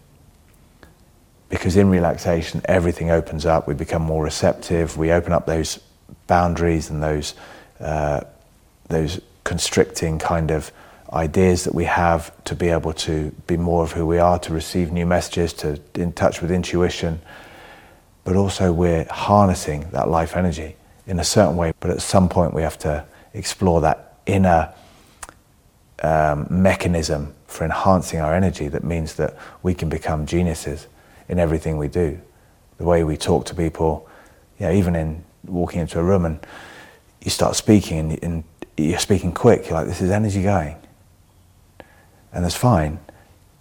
[1.51, 5.81] Because in relaxation, everything opens up, we become more receptive, we open up those
[6.27, 7.35] boundaries and those,
[7.81, 8.21] uh,
[8.89, 10.73] those constricting kind of
[11.13, 14.53] ideas that we have to be able to be more of who we are, to
[14.53, 17.21] receive new messages, to in touch with intuition.
[18.25, 21.73] But also, we're harnessing that life energy in a certain way.
[21.81, 24.73] But at some point, we have to explore that inner
[26.03, 30.87] um, mechanism for enhancing our energy that means that we can become geniuses
[31.29, 32.21] in everything we do.
[32.79, 34.09] The way we talk to people,
[34.59, 36.39] you know, even in walking into a room and
[37.23, 38.45] you start speaking and, and
[38.77, 40.77] you're speaking quick, you're like, this is energy going.
[42.33, 43.01] And that's fine.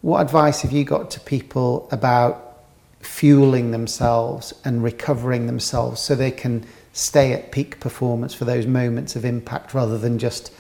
[0.02, 2.64] What advice have you got to people about
[3.02, 9.16] fueling themselves and recovering themselves so they can stay at peak performance for those moments
[9.16, 10.52] of impact rather than just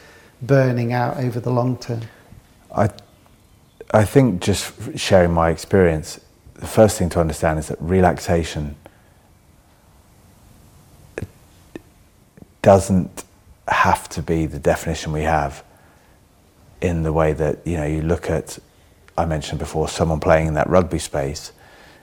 [0.41, 2.01] burning out over the long term?
[2.75, 2.89] I,
[3.93, 6.19] I think just sharing my experience,
[6.55, 8.75] the first thing to understand is that relaxation
[12.61, 13.23] doesn't
[13.67, 15.63] have to be the definition we have
[16.81, 18.57] in the way that you know you look at
[19.17, 21.51] I mentioned before someone playing in that rugby space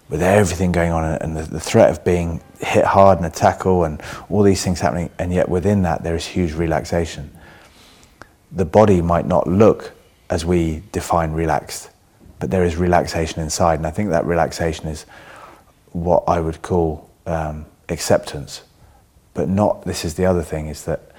[0.08, 3.84] with everything going on and the, the, threat of being hit hard in a tackle
[3.84, 7.30] and all these things happening and yet within that there is huge relaxation.
[8.52, 9.92] The body might not look
[10.30, 11.90] as we define relaxed
[12.38, 15.06] but there is relaxation inside and I think that relaxation is
[15.92, 18.62] what I would call um, acceptance.
[19.34, 21.12] But not this is the other thing is that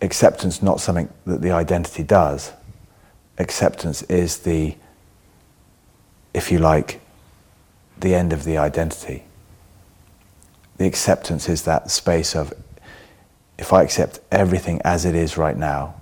[0.00, 2.52] acceptance not something that the identity does.
[3.38, 4.76] Acceptance is the,
[6.34, 7.00] if you like,
[7.98, 9.24] the end of the identity.
[10.76, 12.52] The acceptance is that space of,
[13.58, 15.94] if I accept everything as it is right now,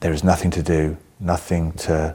[0.00, 2.14] there is nothing to do, nothing to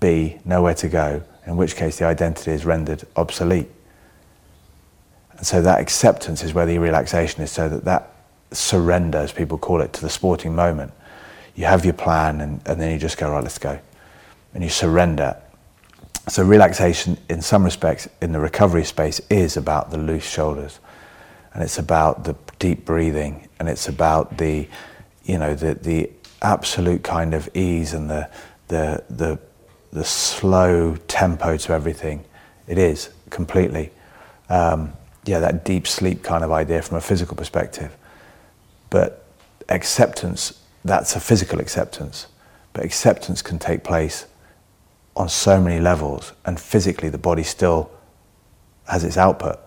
[0.00, 3.68] be, nowhere to go, in which case the identity is rendered obsolete.
[5.36, 8.14] And so that acceptance is where the relaxation is, so that that
[8.52, 10.92] surrender, as people call it, to the sporting moment.
[11.54, 13.78] You have your plan and, and then you just go, right, let's go.
[14.54, 15.36] And you surrender.
[16.28, 20.78] So, relaxation, in some respects, in the recovery space, is about the loose shoulders.
[21.54, 23.48] And it's about the deep breathing.
[23.58, 24.68] And it's about the,
[25.24, 26.10] you know, the, the
[26.42, 28.28] absolute kind of ease and the,
[28.68, 29.38] the, the,
[29.92, 32.24] the slow tempo to everything.
[32.66, 33.90] It is completely.
[34.48, 34.92] Um,
[35.24, 37.96] yeah, that deep sleep kind of idea from a physical perspective.
[38.90, 39.24] But
[39.68, 42.26] acceptance, that's a physical acceptance.
[42.72, 44.26] But acceptance can take place
[45.16, 47.90] on so many levels, and physically, the body still
[48.86, 49.58] has its output.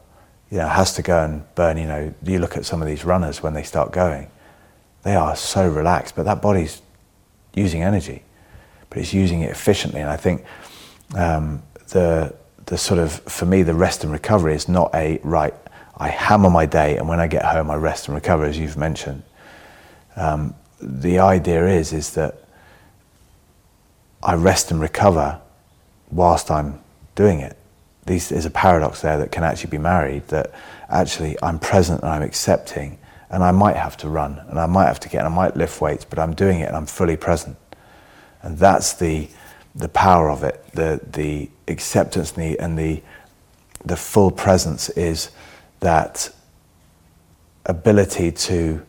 [0.49, 1.77] You know, has to go and burn.
[1.77, 4.29] You know, you look at some of these runners when they start going,
[5.03, 6.81] they are so relaxed, but that body's
[7.53, 8.23] using energy,
[8.89, 10.01] but it's using it efficiently.
[10.01, 10.45] And I think
[11.15, 12.33] um, the
[12.65, 15.53] the sort of for me, the rest and recovery is not a right.
[16.01, 18.75] I hammer my day, and when I get home, I rest and recover, as you've
[18.75, 19.21] mentioned.
[20.15, 22.43] Um, the idea is is that
[24.23, 25.39] I rest and recover
[26.09, 26.81] whilst I'm
[27.13, 27.55] doing it.
[28.07, 30.27] These, there's a paradox there that can actually be married.
[30.29, 30.51] That
[30.89, 32.97] actually I'm present and I'm accepting,
[33.29, 35.55] and I might have to run, and I might have to get, and I might
[35.55, 37.57] lift weights, but I'm doing it and I'm fully present.
[38.41, 39.29] And that's the
[39.75, 40.65] the power of it.
[40.73, 43.03] The the acceptance and the and the,
[43.85, 45.29] the full presence is
[45.81, 46.31] that
[47.65, 48.81] ability to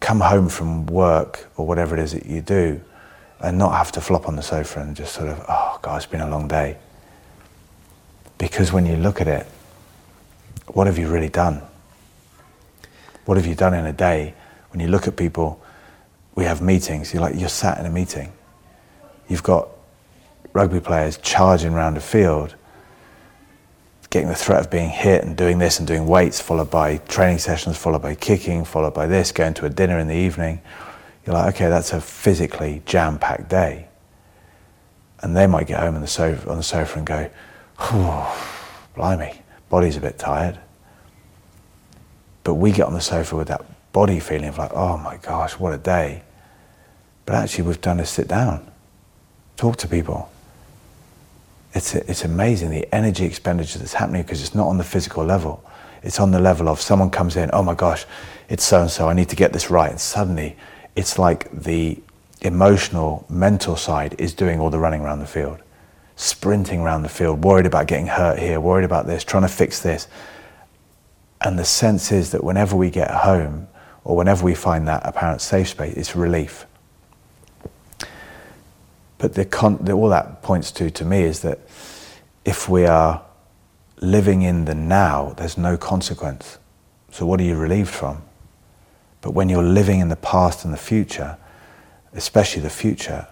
[0.00, 2.80] come home from work or whatever it is that you do
[3.40, 6.06] and not have to flop on the sofa and just sort of, oh God, it's
[6.06, 6.76] been a long day.
[8.38, 9.46] Because when you look at it,
[10.68, 11.62] what have you really done?
[13.24, 14.34] What have you done in a day?
[14.70, 15.60] When you look at people,
[16.34, 18.32] we have meetings, you're like, you're sat in a meeting.
[19.28, 19.68] You've got
[20.52, 22.54] rugby players charging around a field
[24.10, 27.38] getting the threat of being hit and doing this and doing weights, followed by training
[27.38, 30.60] sessions, followed by kicking, followed by this, going to a dinner in the evening.
[31.24, 33.88] You're like, okay, that's a physically jam packed day.
[35.20, 37.30] And they might get home on the sofa, on the sofa and go,
[38.94, 40.58] blimey, body's a bit tired.
[42.44, 45.58] But we get on the sofa with that body feeling of like, oh my gosh,
[45.58, 46.22] what a day.
[47.24, 48.70] But actually, we've done is sit down,
[49.56, 50.30] talk to people.
[51.76, 55.62] It's, it's amazing the energy expenditure that's happening because it's not on the physical level.
[56.02, 58.06] It's on the level of someone comes in, oh my gosh,
[58.48, 59.90] it's so and so, I need to get this right.
[59.90, 60.56] And suddenly,
[60.94, 62.00] it's like the
[62.40, 65.58] emotional, mental side is doing all the running around the field,
[66.16, 69.80] sprinting around the field, worried about getting hurt here, worried about this, trying to fix
[69.82, 70.08] this.
[71.42, 73.68] And the sense is that whenever we get home
[74.02, 76.64] or whenever we find that apparent safe space, it's relief.
[79.26, 81.58] But the con- the, all that points to to me is that
[82.44, 83.24] if we are
[84.00, 86.58] living in the now, there's no consequence.
[87.10, 88.22] So what are you relieved from?
[89.22, 91.38] But when you're living in the past and the future,
[92.12, 93.26] especially the future,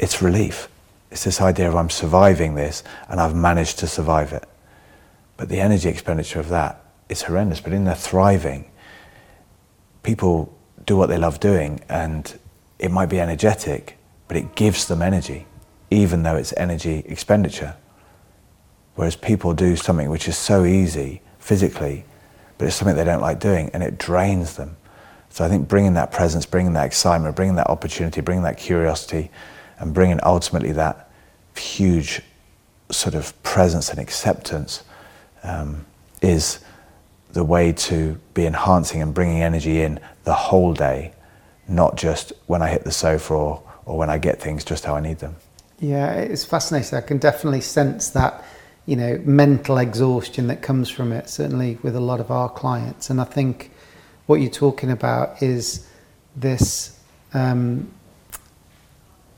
[0.00, 0.66] it's relief.
[1.12, 4.48] It's this idea of I'm surviving this and I've managed to survive it.
[5.36, 7.60] But the energy expenditure of that is horrendous.
[7.60, 8.68] But in the thriving,
[10.02, 10.52] people
[10.86, 12.36] do what they love doing and
[12.80, 13.96] it might be energetic,
[14.30, 15.44] but it gives them energy,
[15.90, 17.74] even though it's energy expenditure.
[18.94, 22.04] Whereas people do something which is so easy physically,
[22.56, 24.76] but it's something they don't like doing and it drains them.
[25.30, 29.32] So I think bringing that presence, bringing that excitement, bringing that opportunity, bringing that curiosity,
[29.80, 31.10] and bringing ultimately that
[31.56, 32.22] huge
[32.88, 34.84] sort of presence and acceptance
[35.42, 35.84] um,
[36.22, 36.60] is
[37.32, 41.14] the way to be enhancing and bringing energy in the whole day,
[41.66, 44.94] not just when I hit the sofa or, or when I get things just how
[44.94, 45.36] I need them.
[45.80, 46.98] Yeah, it's fascinating.
[46.98, 48.44] I can definitely sense that,
[48.86, 53.08] you know, mental exhaustion that comes from it, certainly with a lot of our clients.
[53.10, 53.70] And I think
[54.26, 55.88] what you're talking about is
[56.36, 56.98] this
[57.32, 57.90] um,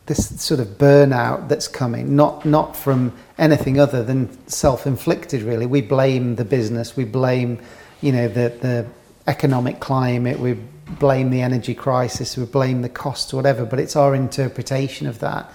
[0.06, 5.42] this sort of burnout that's coming, not not from anything other than self-inflicted.
[5.42, 7.60] Really, we blame the business, we blame,
[8.00, 8.86] you know, the the
[9.26, 10.56] economic climate, we
[10.98, 13.64] blame the energy crisis, we blame the costs, whatever.
[13.64, 15.50] But it's our interpretation of that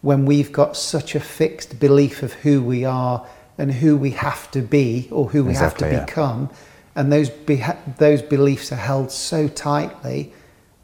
[0.00, 3.24] when we've got such a fixed belief of who we are
[3.56, 6.00] and who we have to be or who we Exactly, have yeah.
[6.00, 6.50] to become,
[6.94, 7.30] and those
[7.98, 10.32] those beliefs are held so tightly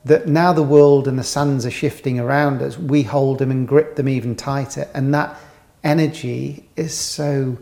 [0.04, 3.66] that now the world and the sands are shifting around us, we hold them and
[3.66, 5.36] grip them even tighter, and that
[5.84, 7.58] energy is so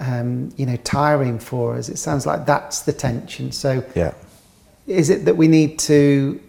[0.00, 1.88] um, you know tiring for us.
[1.88, 3.50] It sounds like that's the tension.
[3.52, 4.12] So Yeah.
[4.86, 6.40] Is it that we need to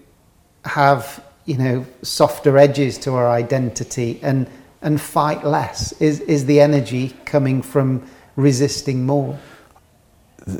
[0.65, 4.49] have you know softer edges to our identity and
[4.81, 5.93] and fight less?
[6.01, 9.39] Is is the energy coming from resisting more?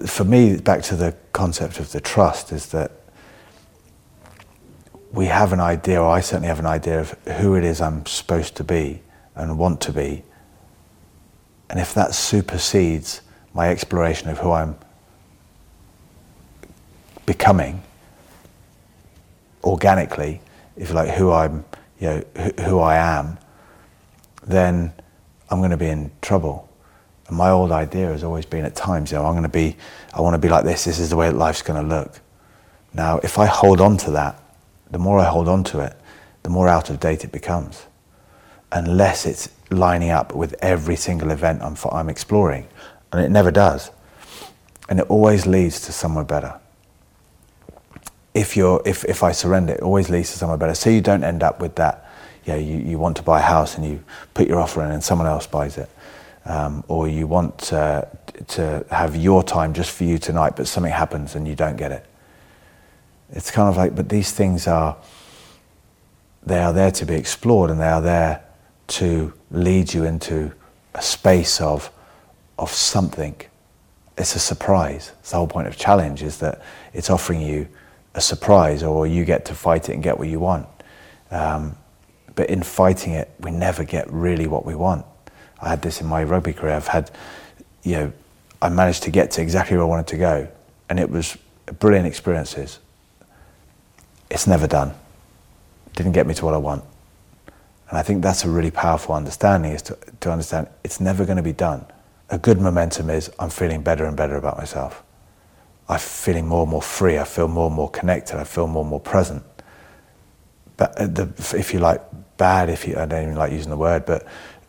[0.05, 2.91] for me, back to the concept of the trust, is that
[5.11, 8.05] we have an idea, or I certainly have an idea of who it is I'm
[8.05, 9.01] supposed to be
[9.35, 10.23] and want to be.
[11.69, 13.21] And if that supersedes
[13.53, 14.75] my exploration of who I'm
[17.27, 17.83] becoming
[19.63, 20.41] organically,
[20.75, 21.63] if you like, who I'm,
[21.99, 23.37] you know, who, who I am,
[24.47, 24.91] then
[25.51, 26.67] I'm going to be in trouble.
[27.27, 29.75] And my old idea has always been at times, you know, I'm going to be,
[30.13, 32.21] I want to be like this, this is the way life's going to look.
[32.93, 34.41] Now, if I hold on to that,
[34.89, 35.95] the more I hold on to it,
[36.43, 37.85] the more out of date it becomes.
[38.71, 42.67] Unless it's lining up with every single event I'm, I'm exploring.
[43.11, 43.91] And it never does.
[44.87, 46.57] And it always leads to somewhere better.
[48.37, 50.75] If, you're, if, if I surrender, it always leads to somewhere better.
[50.75, 52.07] So you don't end up with that,
[52.45, 54.03] you, know, you, you want to buy a house and you
[54.35, 55.89] put your offer in and someone else buys it.
[56.45, 58.05] Um, or you want uh,
[58.49, 61.91] to have your time just for you tonight, but something happens and you don't get
[61.91, 62.05] it.
[63.31, 64.97] It's kind of like, but these things are,
[66.43, 68.43] they are there to be explored and they are there
[68.99, 70.51] to lead you into
[70.93, 71.91] a space of,
[72.59, 73.35] of something.
[74.15, 75.11] It's a surprise.
[75.21, 76.61] It's the whole point of challenge is that
[76.93, 77.67] it's offering you
[78.17, 80.67] a surprise or you get to fight it and get what you want.
[81.29, 81.77] Um,
[82.33, 85.05] but in fighting it, we never get really what we want.
[85.61, 86.73] I had this in my rugby career.
[86.73, 87.11] I've had,
[87.83, 88.13] you know,
[88.59, 90.47] I managed to get to exactly where I wanted to go,
[90.89, 91.37] and it was
[91.79, 92.79] brilliant experiences.
[94.31, 94.93] It's never done.
[95.95, 96.83] Didn't get me to what I want,
[97.89, 99.71] and I think that's a really powerful understanding.
[99.71, 101.85] Is to to understand it's never going to be done.
[102.29, 105.03] A good momentum is I'm feeling better and better about myself.
[105.89, 107.17] I'm feeling more and more free.
[107.17, 108.37] I feel more and more connected.
[108.37, 109.43] I feel more and more present.
[110.75, 112.01] But uh, the, if you like
[112.37, 114.25] bad, if you I don't even like using the word, but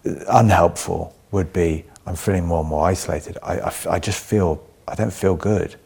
[0.06, 3.36] uh, unhelpful would be I'm feeling more and more isolated.
[3.42, 5.76] I, I, I just feel, I don't feel good.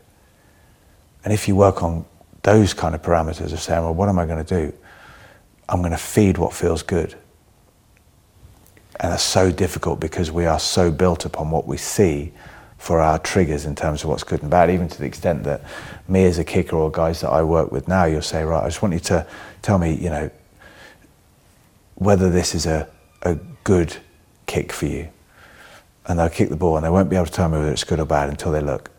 [1.25, 2.05] And if you work on
[2.43, 4.73] those kind of parameters of saying, well, what am I going to do?
[5.69, 7.17] I'm going to feed what feels good.
[9.01, 12.33] And that's so difficult because we are so built upon what we see
[12.83, 15.63] for our triggers in terms of what's good and bad, even to the extent that
[16.09, 18.67] me as a kicker or guys that I work with now, you'll say, right, I
[18.67, 19.25] just want you to
[19.63, 20.29] tell me, you know,
[21.95, 22.89] whether this is a,
[23.23, 23.99] a good
[24.47, 25.09] kick for you.
[26.07, 27.85] And they'll kick the ball and they won't be able to tell me whether it's
[27.85, 28.91] good or bad until they look.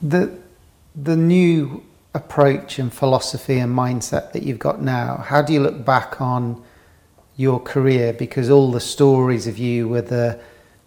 [0.00, 0.38] The,
[0.96, 1.84] the new
[2.14, 6.64] approach and philosophy and mindset that you've got now, how do you look back on
[7.36, 8.14] your career?
[8.14, 10.40] Because all the stories of you were the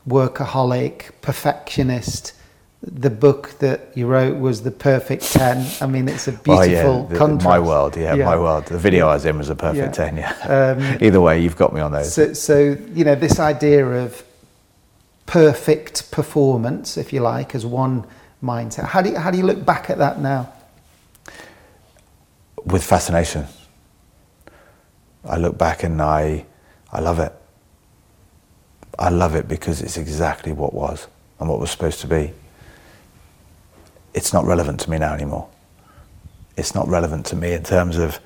[0.07, 2.33] workaholic, perfectionist.
[2.81, 5.67] The book that you wrote was The Perfect 10.
[5.81, 7.45] I mean, it's a beautiful oh, yeah, the, contrast.
[7.45, 8.25] My world, yeah, Yeah.
[8.25, 8.65] my world.
[8.65, 10.05] The video I was in was a perfect Yeah.
[10.05, 10.33] 10, yeah.
[10.41, 12.11] Um, Either way, you've got me on those.
[12.11, 14.23] So, so you know, this idea of
[15.27, 18.03] perfect performance, if you like, as one
[18.43, 18.85] mindset.
[18.85, 20.51] How do you, how do you look back at that now?
[22.65, 23.45] with fascination.
[25.25, 26.45] I look back and I,
[26.91, 27.33] I love it.
[28.99, 31.07] I love it because it's exactly what was
[31.39, 32.33] and what was supposed to be.
[34.13, 35.47] It's not relevant to me now anymore.
[36.57, 38.19] It's not relevant to me in terms of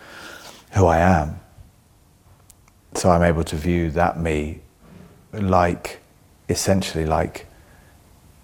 [0.72, 1.39] who I am.
[2.95, 4.61] So I'm able to view that me
[5.32, 5.99] like,
[6.49, 7.45] essentially like,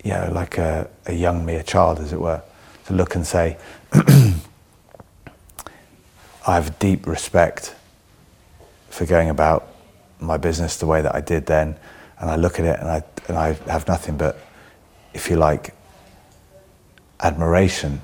[0.03, 2.41] you know, like a, a young me, a child, as it were.
[2.85, 3.57] To look and say,
[3.93, 4.33] I
[6.45, 7.75] have deep respect
[8.89, 9.67] for going about
[10.19, 11.77] my business the way that I did then,
[12.21, 14.37] and I look at it and I and I have nothing but,
[15.13, 15.73] if you like,
[17.19, 18.01] admiration.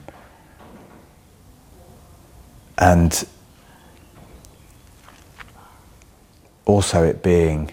[2.77, 3.27] And
[6.65, 7.71] also it being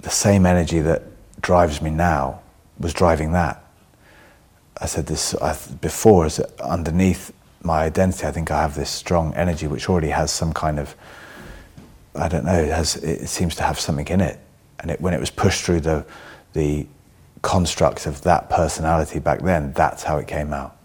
[0.00, 1.02] the same energy that
[1.40, 2.40] drives me now
[2.78, 3.64] was driving that.
[4.80, 5.34] I said this
[5.80, 7.32] before, is that underneath
[7.62, 10.96] my identity, I think I have this strong energy which already has some kind of,
[12.16, 14.40] I don't know, it, has, it seems to have something in it.
[14.82, 16.04] And it, when it was pushed through the,
[16.52, 16.86] the
[17.40, 20.76] construct of that personality back then, that's how it came out.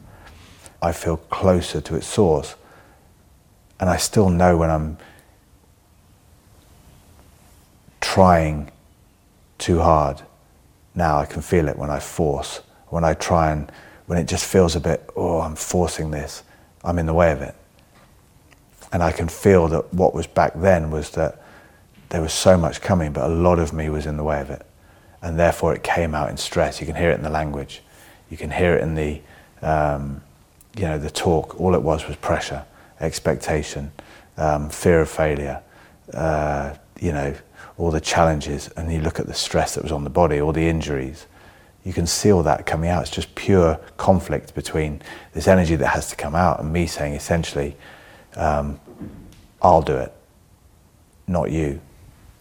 [0.82, 2.56] I feel closer to its source.
[3.80, 4.98] And I still know when I'm
[8.00, 8.72] trying
[9.58, 10.22] too hard.
[10.95, 13.72] Now I can feel it when I force, when I try and,
[14.06, 16.43] when it just feels a bit, oh, I'm forcing this,
[16.84, 17.56] I'm in the way of it.
[18.91, 21.41] And I can feel that what was back then was that
[22.10, 24.49] there was so much coming, but a lot of me was in the way of
[24.49, 24.66] it.
[25.22, 26.80] And therefore it came out in stress.
[26.80, 27.82] You can hear it in the language.
[28.30, 29.22] You can hear it in the,
[29.62, 30.22] um,
[30.76, 31.60] you know, the talk.
[31.60, 32.66] All it was was pressure,
[32.99, 33.91] expectation,
[34.38, 35.62] um, fear of failure,
[36.14, 37.36] uh, you know,
[37.78, 38.70] all the challenges.
[38.70, 41.26] And you look at the stress that was on the body, all the injuries.
[41.84, 43.03] You can see all that coming out.
[43.03, 45.01] It's just pure conflict between
[45.34, 47.76] this energy that has to come out and me saying essentially,
[48.36, 48.80] um,
[49.62, 50.14] I'll do it,
[51.28, 51.82] not you.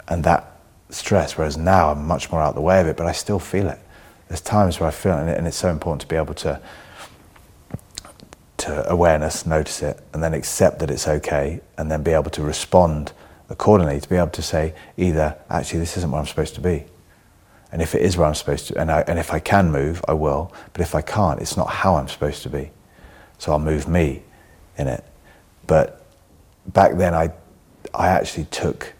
[0.08, 0.58] And that
[0.90, 3.68] stress, whereas now I'm much more out the way of it, but I still feel
[3.68, 3.78] it.
[4.28, 6.60] There's times where I feel it, and it's so important to be able to
[8.58, 12.42] to awareness, notice it, and then accept that it's okay, and then be able to
[12.42, 13.12] respond
[13.50, 14.00] accordingly.
[14.00, 16.84] To be able to say either, actually, this isn't where I'm supposed to be,
[17.70, 20.04] and if it is where I'm supposed to, and, I, and if I can move,
[20.08, 20.52] I will.
[20.72, 22.70] But if I can't, it's not how I'm supposed to be.
[23.38, 24.22] So I'll move me
[24.78, 25.04] in it.
[25.66, 26.04] But
[26.66, 27.32] back then, I
[27.94, 28.94] I actually took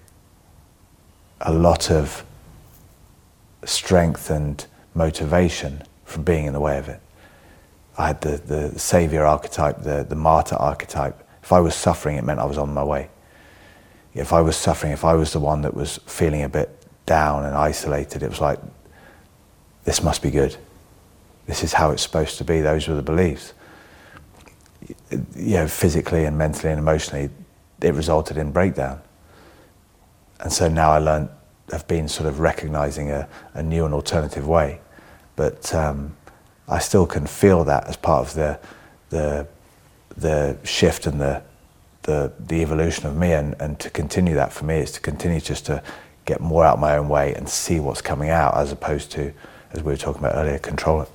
[1.47, 2.25] a lot of
[3.65, 7.01] strength and motivation from being in the way of it.
[7.97, 11.27] I had the, the savior archetype, the, the martyr archetype.
[11.43, 13.09] If I was suffering, it meant I was on my way.
[14.13, 17.45] If I was suffering, if I was the one that was feeling a bit down
[17.45, 18.59] and isolated, it was like,
[19.85, 20.57] this must be good.
[21.47, 22.61] This is how it's supposed to be.
[22.61, 23.53] Those were the beliefs.
[25.11, 27.31] You know, physically and mentally and emotionally,
[27.81, 29.01] it resulted in breakdown.
[30.41, 31.29] And so now I learned,
[31.71, 34.81] have been sort of recognizing a, a new and alternative way.
[35.35, 36.17] But um,
[36.69, 38.59] I still can feel that as part of the,
[39.11, 39.47] the,
[40.17, 41.43] the shift and the,
[42.03, 43.33] the, the evolution of me.
[43.33, 45.83] And, and to continue that for me is to continue just to
[46.25, 49.33] get more out my own way and see what's coming out as opposed to,
[49.73, 51.09] as we were talking about earlier, control it.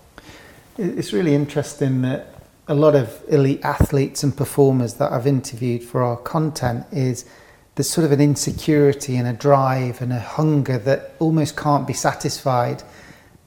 [0.77, 2.27] It's really interesting that
[2.67, 7.25] a lot of elite athletes and performers that I've interviewed for our content is
[7.81, 11.93] there's sort of an insecurity and a drive and a hunger that almost can't be
[11.93, 12.83] satisfied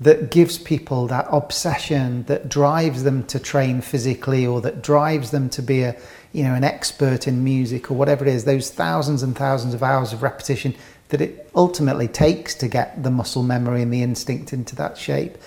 [0.01, 5.49] that gives people that obsession that drives them to train physically or that drives them
[5.49, 5.97] to be a
[6.33, 9.85] you know an expert in music or whatever it is those thousands and thousands of
[9.85, 10.75] hours of repetition
[11.11, 15.39] that it ultimately takes to get the muscle memory and the instinct into that shape.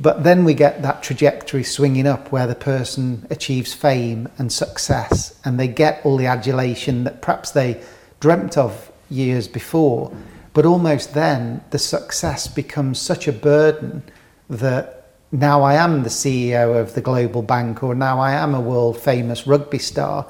[0.00, 5.38] But then we get that trajectory swinging up where the person achieves fame and success
[5.44, 7.80] and they get all the adulation that perhaps they
[8.20, 10.12] dreamt of years before.
[10.52, 14.02] But almost then, the success becomes such a burden
[14.48, 18.60] that now I am the CEO of the global bank or now I am a
[18.60, 20.26] world famous rugby star.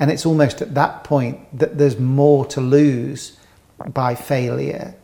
[0.00, 3.36] And it's almost at that point that there's more to lose
[3.92, 4.94] by failure.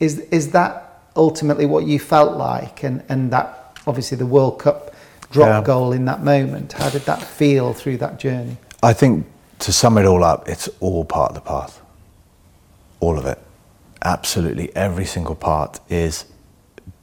[0.00, 2.82] Is, is that ultimately what you felt like?
[2.82, 4.94] And, and that obviously the World Cup
[5.30, 5.62] drop Yeah.
[5.62, 8.56] goal in that moment, how did that feel through that journey?
[8.82, 9.26] I think
[9.60, 11.80] to sum it all up, it's all part of the path.
[12.98, 13.38] All of it.
[14.02, 16.24] Absolutely every single part is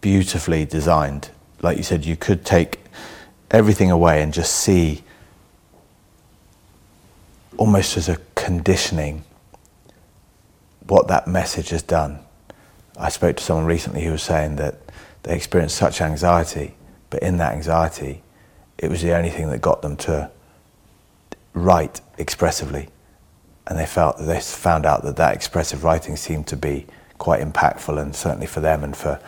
[0.02, 1.30] beautifully designed.
[1.62, 2.80] Like you said, you could take
[3.52, 5.04] everything away and just see
[7.58, 9.24] almost as a conditioning
[10.88, 12.20] what that message has done.
[12.98, 14.80] I spoke to someone recently who was saying that
[15.24, 16.76] they experienced such anxiety,
[17.10, 18.24] but in that anxiety,
[18.78, 20.32] it was the only thing that got them to
[21.58, 22.90] write expressively.
[23.68, 26.86] And they felt they found out that that expressive writing seemed to be
[27.18, 29.20] quite impactful, and certainly for them and for,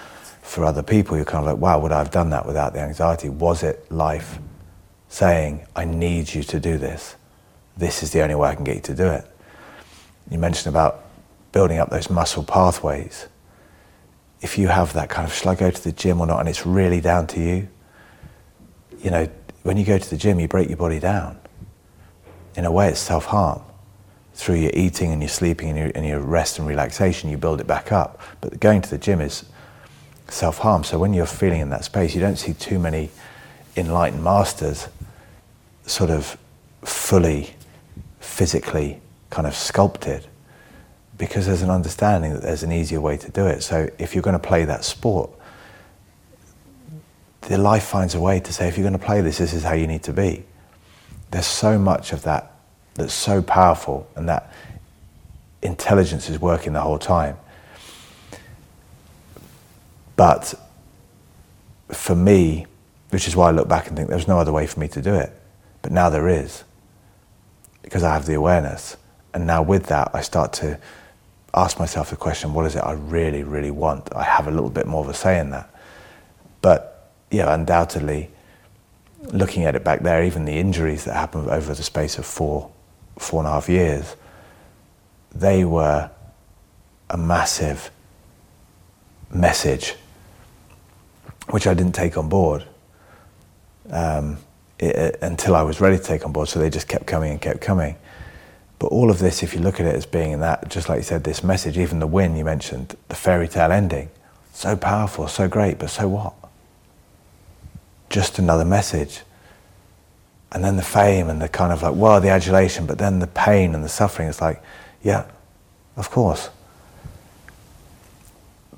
[0.41, 2.80] for other people, you're kind of like, wow, would I have done that without the
[2.80, 3.30] anxiety?
[3.30, 4.39] Was it life
[5.09, 7.15] saying, I need you to do this?
[7.75, 9.25] This is the only way I can get you to do it.
[10.30, 11.05] You mentioned about
[11.51, 13.27] building up those muscle pathways.
[14.41, 16.39] If you have that kind of, shall I go to the gym or not?
[16.39, 17.67] And it's really down to you.
[19.01, 19.30] You know,
[19.63, 21.39] when you go to the gym, you break your body down.
[22.56, 23.62] In a way, it's self harm.
[24.34, 27.60] Through your eating and your sleeping and your, and your rest and relaxation, you build
[27.60, 28.22] it back up.
[28.41, 29.45] But going to the gym is
[30.28, 30.84] self harm.
[30.84, 33.10] So when you're feeling in that space, you don't see too many
[33.76, 34.88] enlightened masters
[35.86, 36.38] sort of
[36.84, 37.54] fully
[38.20, 40.26] physically kind of sculpted
[41.18, 43.62] because there's an understanding that there's an easier way to do it.
[43.62, 45.30] So if you're going to play that sport,
[47.41, 49.64] the life finds a way to say, if you're going to play this, this is
[49.64, 50.45] how you need to be.
[51.32, 52.51] There's so much of that
[52.95, 54.51] that's so powerful, and that
[55.61, 57.38] intelligence is working the whole time.
[60.15, 60.53] But
[61.91, 62.67] for me,
[63.09, 65.01] which is why I look back and think there's no other way for me to
[65.01, 65.32] do it.
[65.82, 66.63] But now there is,
[67.82, 68.97] because I have the awareness.
[69.34, 70.80] And now with that, I start to
[71.53, 74.13] ask myself the question what is it I really, really want?
[74.15, 75.69] I have a little bit more of a say in that.
[76.61, 78.30] But yeah, undoubtedly,
[79.22, 82.72] looking at it back there, even the injuries that happened over the space of four,
[83.17, 84.15] four and a half years,
[85.34, 86.09] they were
[87.09, 87.91] a massive
[89.32, 89.95] message
[91.49, 92.65] which I didn't take on board
[93.89, 94.38] um,
[94.78, 96.47] it, until I was ready to take on board.
[96.47, 97.95] So they just kept coming and kept coming.
[98.78, 100.97] But all of this, if you look at it as being in that, just like
[100.97, 104.09] you said, this message, even the win you mentioned, the fairy tale ending,
[104.53, 106.34] so powerful, so great, but so what?
[108.10, 109.22] Just another message.
[110.51, 113.28] And then the fame and the kind of like, well, the adulation, but then the
[113.28, 114.28] pain and the suffering.
[114.28, 114.62] It's like,
[115.03, 115.26] yeah,
[115.95, 116.49] of course.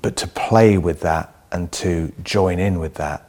[0.02, 3.28] But to play with that and to join in with that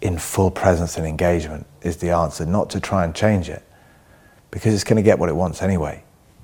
[0.00, 3.62] in full presence and engagement is the answer, not to try and change it
[4.50, 6.02] because it's going to get what it wants anyway.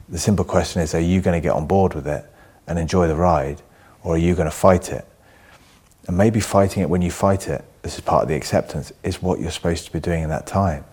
[0.09, 2.25] The simple question is are you going to get on board with it
[2.67, 3.61] and enjoy the ride,
[4.03, 5.07] or are you going to fight it?
[6.07, 9.23] And maybe fighting it when you fight it, this is part of the acceptance, is
[9.23, 10.85] what you're supposed to be doing in that time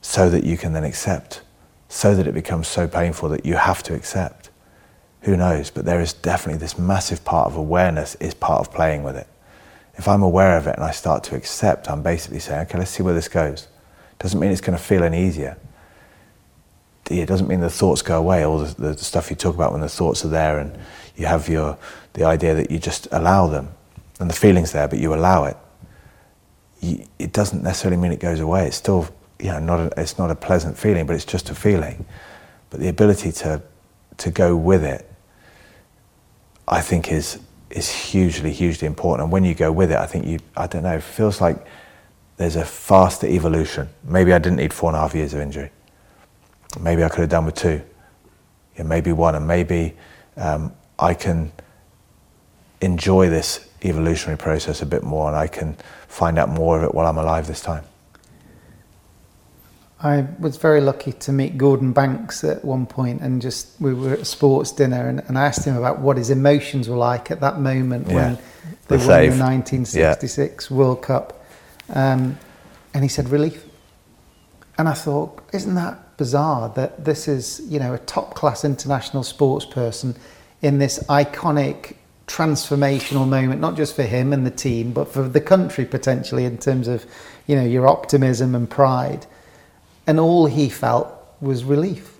[0.00, 1.40] so that you can then accept,
[1.88, 4.50] so that it becomes so painful that you have to accept.
[5.22, 5.70] Who knows?
[5.70, 9.26] But there is definitely this massive part of awareness is part of playing with it.
[9.96, 12.90] If I'm aware of it and I start to accept, I'm basically saying, okay, let's
[12.90, 13.68] see where this goes.
[14.18, 15.56] Doesn't mean it's going to feel any easier.
[17.10, 18.44] It doesn't mean the thoughts go away.
[18.44, 20.76] All the, the stuff you talk about when the thoughts are there and
[21.16, 21.78] you have your
[22.12, 23.68] the idea that you just allow them
[24.20, 25.56] and the feelings there, but you allow it.
[26.80, 28.66] You, it doesn't necessarily mean it goes away.
[28.66, 29.08] It's still,
[29.38, 32.04] you know, not a, it's not a pleasant feeling, but it's just a feeling.
[32.70, 33.62] But the ability to
[34.16, 35.10] to go with it,
[36.68, 37.40] I think is
[37.70, 39.24] is hugely, hugely important.
[39.24, 41.66] And when you go with it, I think you, I don't know, it feels like
[42.36, 43.88] there's a faster evolution.
[44.04, 45.70] Maybe I didn't need four and a half years of injury.
[46.80, 47.82] Maybe I could have done with two.
[48.76, 49.94] Yeah, maybe one, and maybe
[50.36, 51.52] um, I can
[52.80, 55.76] enjoy this evolutionary process a bit more, and I can
[56.08, 57.84] find out more of it while I'm alive this time.
[60.00, 64.12] I was very lucky to meet Gordon Banks at one point, and just we were
[64.14, 67.30] at a sports dinner, and, and I asked him about what his emotions were like
[67.30, 68.14] at that moment Yeah.
[68.14, 68.40] when they
[68.88, 69.38] The won the save.
[69.40, 71.44] 1966 World Cup,
[71.94, 72.38] um,
[72.92, 73.64] and he said relief.
[74.76, 79.22] And I thought, isn't that bizarre that this is, you know, a top class international
[79.22, 80.16] sports person
[80.62, 81.94] in this iconic
[82.26, 86.58] transformational moment, not just for him and the team, but for the country potentially in
[86.58, 87.04] terms of,
[87.46, 89.26] you know, your optimism and pride.
[90.06, 91.08] And all he felt
[91.40, 92.18] was relief.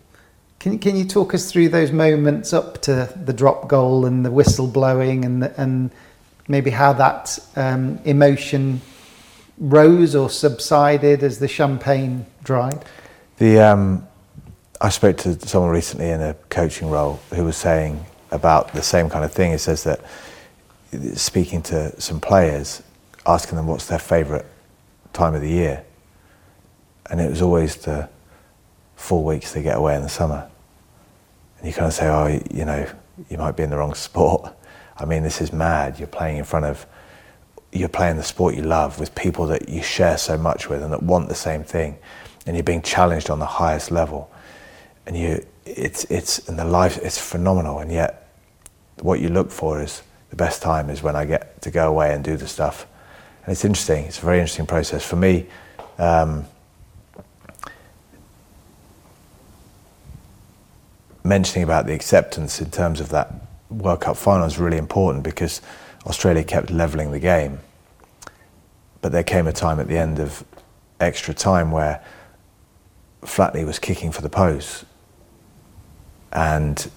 [0.58, 4.30] Can, can you talk us through those moments up to the drop goal and the
[4.30, 5.90] whistle blowing and, and
[6.48, 8.80] maybe how that um, emotion
[9.58, 12.84] rose or subsided as the champagne dried?
[13.36, 14.06] The um,
[14.80, 18.04] I spoke to someone recently in a coaching role who was saying
[18.34, 19.52] about the same kind of thing.
[19.52, 20.00] He says that
[21.14, 22.82] speaking to some players,
[23.26, 24.44] asking them what's their favourite
[25.12, 25.84] time of the year,
[27.10, 28.08] and it was always the
[28.96, 30.48] four weeks they get away in the summer.
[31.58, 32.90] And you kind of say, oh, you know,
[33.28, 34.52] you might be in the wrong sport.
[34.96, 35.98] I mean, this is mad.
[35.98, 36.86] You're playing in front of,
[37.72, 40.92] you're playing the sport you love with people that you share so much with and
[40.92, 41.98] that want the same thing,
[42.46, 44.30] and you're being challenged on the highest level,
[45.06, 48.23] and you, it's it's and the life, it's phenomenal, and yet
[49.04, 52.14] what you look for is the best time is when I get to go away
[52.14, 52.86] and do the stuff.
[53.44, 54.06] And it's interesting.
[54.06, 55.46] It's a very interesting process for me.
[55.98, 56.46] Um,
[61.22, 63.30] mentioning about the acceptance in terms of that
[63.68, 65.60] World Cup final is really important because
[66.06, 67.58] Australia kept levelling the game.
[69.02, 70.46] But there came a time at the end of
[70.98, 72.02] extra time where
[73.20, 74.86] Flatley was kicking for the post.
[76.32, 76.90] And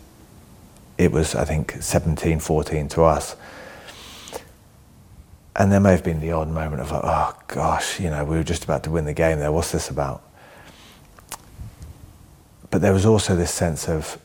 [0.97, 3.35] it was, I think, 17 14 to us.
[5.55, 8.37] And there may have been the odd moment of like, oh gosh, you know, we
[8.37, 9.51] were just about to win the game there.
[9.51, 10.21] What's this about?
[12.69, 14.19] But there was also this sense of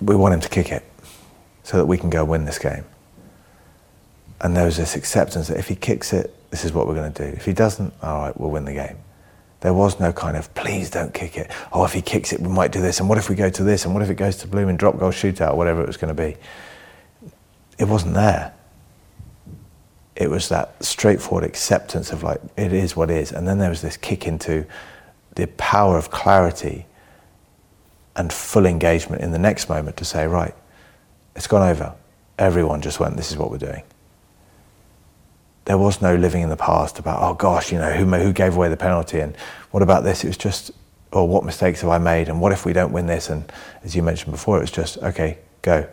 [0.00, 0.84] we want him to kick it
[1.62, 2.84] so that we can go win this game.
[4.40, 7.12] And there was this acceptance that if he kicks it, this is what we're going
[7.12, 7.36] to do.
[7.36, 8.96] If he doesn't, all right, we'll win the game.
[9.60, 11.50] There was no kind of, please don't kick it.
[11.72, 13.00] Oh, if he kicks it, we might do this.
[13.00, 13.84] And what if we go to this?
[13.84, 16.22] And what if it goes to blooming drop goal shootout, whatever it was going to
[16.22, 16.36] be?
[17.78, 18.54] It wasn't there.
[20.14, 23.32] It was that straightforward acceptance of like, it is what is.
[23.32, 24.64] And then there was this kick into
[25.34, 26.86] the power of clarity
[28.16, 30.54] and full engagement in the next moment to say, right,
[31.36, 31.94] it's gone over.
[32.38, 33.82] Everyone just went, this is what we're doing
[35.68, 38.56] there was no living in the past about, oh gosh, you know, who, who gave
[38.56, 39.36] away the penalty and
[39.70, 40.24] what about this?
[40.24, 40.70] It was just,
[41.12, 42.30] oh, what mistakes have I made?
[42.30, 43.28] And what if we don't win this?
[43.28, 43.52] And
[43.84, 45.86] as you mentioned before, it was just, okay, go.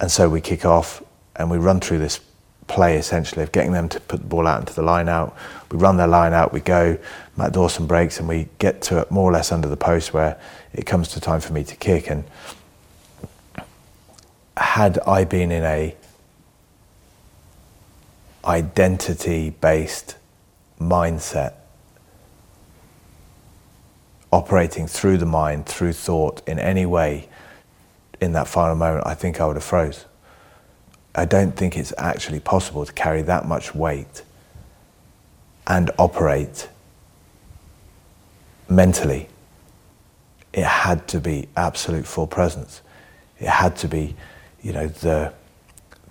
[0.00, 1.00] And so we kick off
[1.36, 2.18] and we run through this
[2.66, 5.36] play essentially of getting them to put the ball out into the line out.
[5.70, 6.98] We run their line out, we go,
[7.36, 10.40] Matt Dawson breaks and we get to it more or less under the post where
[10.72, 12.10] it comes to time for me to kick.
[12.10, 12.24] And
[14.56, 15.94] had I been in a
[18.48, 20.16] identity based
[20.80, 21.54] mindset
[24.32, 27.28] operating through the mind, through thought, in any way
[28.20, 30.06] in that final moment, I think I would have froze.
[31.14, 34.22] I don't think it's actually possible to carry that much weight
[35.66, 36.68] and operate
[38.68, 39.28] mentally.
[40.52, 42.82] It had to be absolute full presence.
[43.38, 44.16] It had to be,
[44.62, 45.32] you know, the the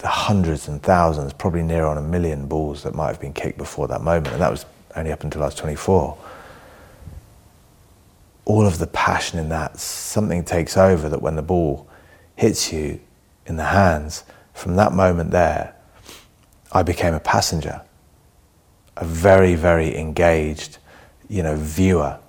[0.04, 3.88] hundreds and thousands, probably near on a million balls that might have been kicked before
[3.88, 6.18] that moment, and that was only up until I was 24.
[8.45, 11.88] All of the passion in that, something takes over that when the ball
[12.36, 13.00] hits you
[13.45, 14.24] in the hands,
[14.54, 15.76] from that moment there,
[16.72, 17.82] I became a passenger,
[18.98, 20.78] a very, very engaged,
[21.30, 22.20] you know, viewer,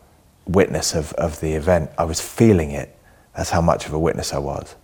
[0.46, 1.90] witness of, of the event.
[1.98, 2.96] I was feeling it.
[3.36, 4.74] That's how much of a witness I was.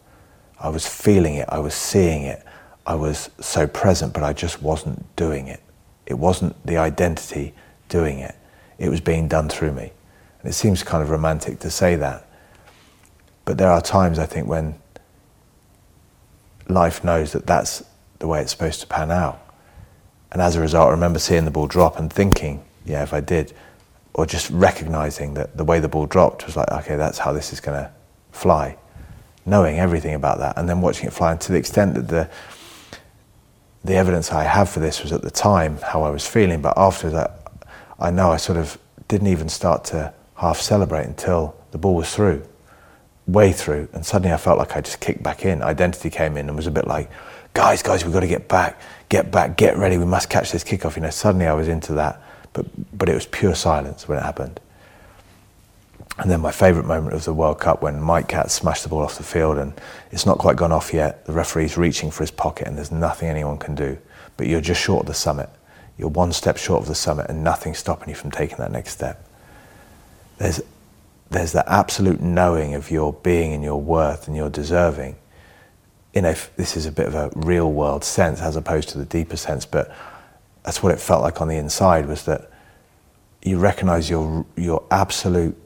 [0.58, 2.44] I was feeling it, I was seeing it,
[2.86, 5.60] I was so present, but I just wasn't doing it.
[6.06, 7.54] It wasn't the identity
[7.88, 8.34] doing it,
[8.78, 9.92] it was being done through me.
[10.40, 12.28] And it seems kind of romantic to say that.
[13.44, 14.74] But there are times, I think, when
[16.68, 17.84] life knows that that's
[18.18, 19.40] the way it's supposed to pan out.
[20.32, 23.20] And as a result, I remember seeing the ball drop and thinking, yeah, if I
[23.20, 23.52] did,
[24.14, 27.52] or just recognizing that the way the ball dropped was like, okay, that's how this
[27.52, 27.90] is going to
[28.32, 28.76] fly.
[29.46, 32.30] Knowing everything about that, and then watching it fly, and to the extent that the
[33.84, 36.74] the evidence I have for this was at the time how I was feeling, but
[36.76, 37.40] after that,
[37.98, 38.78] I know I sort of
[39.08, 42.42] didn't even start to half celebrate until the ball was through,
[43.26, 45.62] way through, and suddenly I felt like I just kicked back in.
[45.62, 47.10] Identity came in and was a bit like,
[47.52, 48.80] guys, guys, we've got to get back,
[49.10, 50.96] get back, get ready, we must catch this kickoff.
[50.96, 52.22] You know, suddenly I was into that,
[52.54, 52.66] but
[52.96, 54.60] but it was pure silence when it happened.
[56.18, 59.02] And then my favourite moment of the World Cup when Mike Catt smashed the ball
[59.02, 59.72] off the field and
[60.12, 61.26] it's not quite gone off yet.
[61.26, 63.98] The referee's reaching for his pocket and there's nothing anyone can do.
[64.36, 65.50] But you're just short of the summit.
[65.98, 68.92] You're one step short of the summit and nothing's stopping you from taking that next
[68.92, 69.26] step.
[70.38, 70.60] there's
[71.30, 75.16] there's that absolute knowing of your being and your worth and your deserving.
[76.12, 79.04] In a, this is a bit of a real world sense as opposed to the
[79.04, 79.92] deeper sense, but
[80.62, 82.50] that's what it felt like on the inside was that
[83.42, 85.56] you recognize your your absolute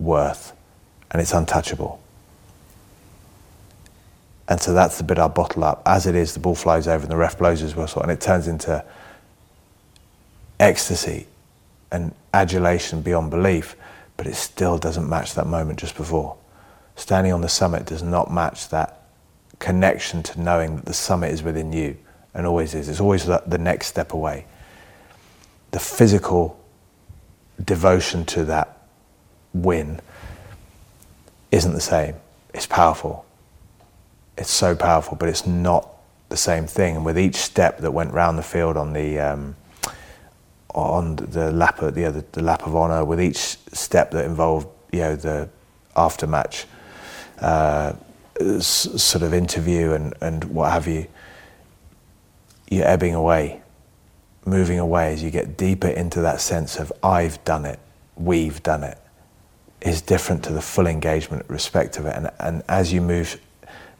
[0.00, 0.52] worth
[1.10, 2.00] and it's untouchable.
[4.48, 5.82] And so that's the bit I bottle up.
[5.86, 8.20] As it is, the ball flies over and the ref blows his whistle and it
[8.20, 8.84] turns into
[10.58, 11.26] ecstasy
[11.92, 13.76] and adulation beyond belief,
[14.16, 16.36] but it still doesn't match that moment just before.
[16.96, 19.02] Standing on the summit does not match that
[19.58, 21.96] connection to knowing that the summit is within you
[22.34, 22.88] and always is.
[22.88, 24.46] It's always the next step away.
[25.70, 26.58] The physical
[27.64, 28.79] devotion to that
[29.52, 30.00] win
[31.50, 32.16] isn't the same.
[32.54, 33.24] It's powerful.
[34.36, 35.88] It's so powerful, but it's not
[36.28, 36.96] the same thing.
[36.96, 39.56] And with each step that went round the field on the um,
[40.74, 43.38] on the lap of the, the lap of honour, with each
[43.72, 45.48] step that involved you know the
[45.96, 46.66] after match
[47.40, 47.92] uh,
[48.60, 51.06] sort of interview and, and what have you,
[52.70, 53.60] you're ebbing away,
[54.44, 57.78] moving away as you get deeper into that sense of I've done it,
[58.16, 58.98] we've done it,
[59.80, 62.14] is different to the full engagement respect of it.
[62.14, 63.40] And, and as you move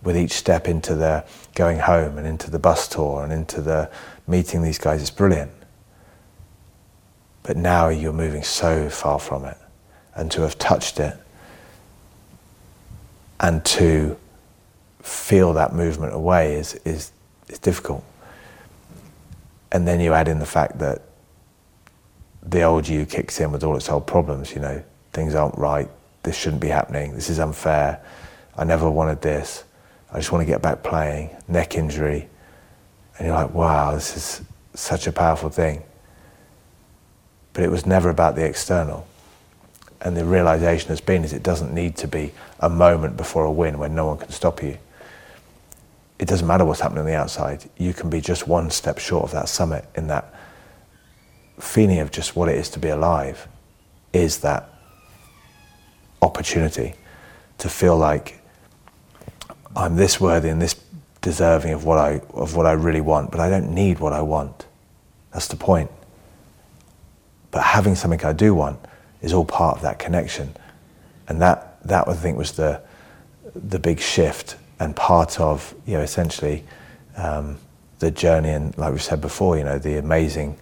[0.03, 1.25] with each step into the
[1.55, 3.91] going home and into the bus tour and into the
[4.27, 5.51] meeting these guys, it's brilliant.
[7.43, 9.57] But now you're moving so far from it.
[10.15, 11.17] And to have touched it
[13.39, 14.19] and to
[15.01, 17.13] feel that movement away is, is,
[17.49, 18.05] is difficult.
[19.73, 21.03] And then you add in the fact that
[22.43, 24.83] the old you kicks in with all its old problems, you know,
[25.13, 25.89] things aren't right,
[26.23, 28.01] this shouldn't be happening, this is unfair,
[28.57, 29.65] I never wanted this,
[30.13, 32.29] I just want to get back playing, neck injury.
[33.17, 34.43] And you're like, wow, this is
[34.75, 35.83] such a powerful thing.
[37.53, 39.07] But it was never about the external.
[40.01, 43.53] And the realization has been is it doesn't need to be a moment before a
[43.53, 44.79] win when no one can stop you.
[46.19, 47.69] It doesn't matter what's happening on the outside.
[47.77, 50.35] You can be just one step short of that summit in that
[51.59, 53.47] feeling of just what it is to be alive
[54.13, 54.70] is that
[56.23, 56.95] opportunity
[57.59, 58.41] to feel like
[59.77, 60.75] I'm this worthy and this
[61.21, 64.23] deserving of what I of what I really want, but I don't need what I
[64.23, 64.67] want.
[65.33, 65.91] That's the point.
[67.51, 68.79] But having something I do want
[69.21, 70.55] is all part of that connection,
[71.29, 72.81] and that that I think was the
[73.55, 76.65] the big shift and part of you know essentially
[77.17, 77.59] um,
[77.99, 80.57] the journey and like we said before, you know the amazing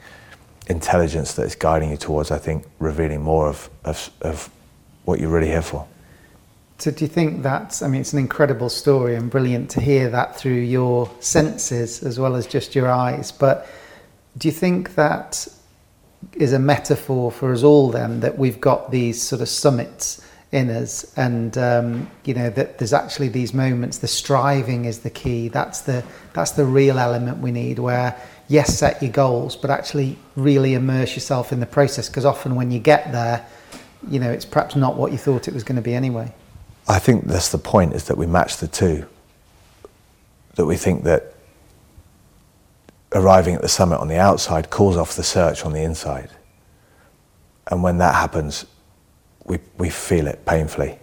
[0.67, 2.31] intelligence that is guiding you towards.
[2.31, 4.51] I think revealing more of of, of
[5.09, 5.89] what you're really here for.
[6.77, 10.11] So, do you think that's, I mean, it's an incredible story and brilliant to hear
[10.11, 13.33] that through your senses as well as just your eyes.
[13.33, 13.67] But
[14.37, 15.49] do you think that
[16.35, 20.69] is a metaphor for us all then that we've got these sort of summits in
[20.69, 25.49] us and, um, you know, that there's actually these moments, the striving is the key.
[25.49, 26.05] That's the,
[26.35, 28.15] that's the real element we need where,
[28.47, 32.71] yes, set your goals, but actually really immerse yourself in the process because often when
[32.71, 33.45] you get there,
[34.09, 36.33] you know, it's perhaps not what you thought it was going to be anyway.
[36.87, 39.07] I think that's the point is that we match the two.
[40.57, 41.35] That we think that
[43.13, 46.31] arriving at the summit on the outside calls off the search on the inside.
[47.71, 48.65] And when that happens,
[49.45, 50.99] we, we feel it painfully.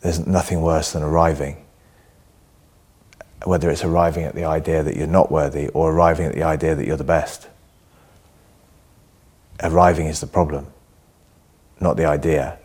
[0.00, 1.64] There's nothing worse than arriving.
[3.44, 6.74] Whether it's arriving at the idea that you're not worthy or arriving at the idea
[6.74, 7.48] that you're the best.
[9.62, 10.66] Arriving is the problem,
[11.84, 12.58] not the idea.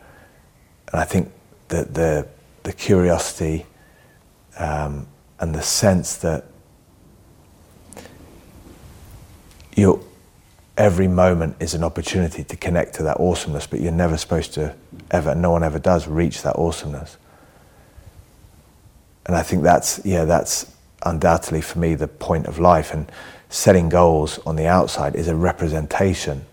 [0.91, 1.31] And I think
[1.67, 2.27] that the,
[2.63, 3.67] the curiosity
[4.57, 5.05] um,
[5.39, 6.45] and the sense that
[9.75, 10.03] you
[10.79, 14.73] every moment is an opportunity to connect to that awesomeness, but you're never supposed to
[15.11, 17.17] ever, no one ever does reach that awesomeness.
[19.25, 20.71] And I think that's, yeah, that's
[21.03, 22.93] undoubtedly for me the point of life.
[22.93, 23.11] And
[23.49, 26.45] setting goals on the outside is a representation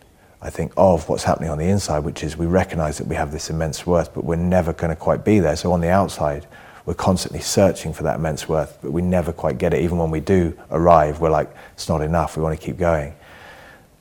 [0.47, 3.33] I think, of what's happening on the inside, which is we recognize that we have
[3.33, 5.57] this immense worth, but we're never going to quite be there.
[5.57, 6.47] So on the outside,
[6.85, 9.83] we're constantly searching for that immense worth, but we never quite get it.
[9.83, 13.13] Even when we do arrive, we're like, it's not enough, we want to keep going.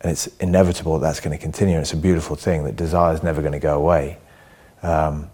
[0.01, 1.73] And it's inevitable that that's going to continue.
[1.73, 4.19] And it's a beautiful thing that desire is never going to go away.
[4.83, 5.31] Um,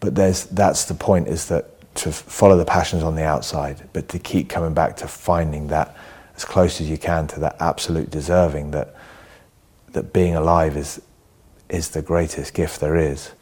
[0.00, 4.08] but there's, that's the point is that to follow the passions on the outside, but
[4.08, 5.96] to keep coming back to finding that
[6.34, 8.96] as close as you can to that absolute deserving that
[9.92, 11.00] that being alive is
[11.68, 13.32] is the greatest gift there is.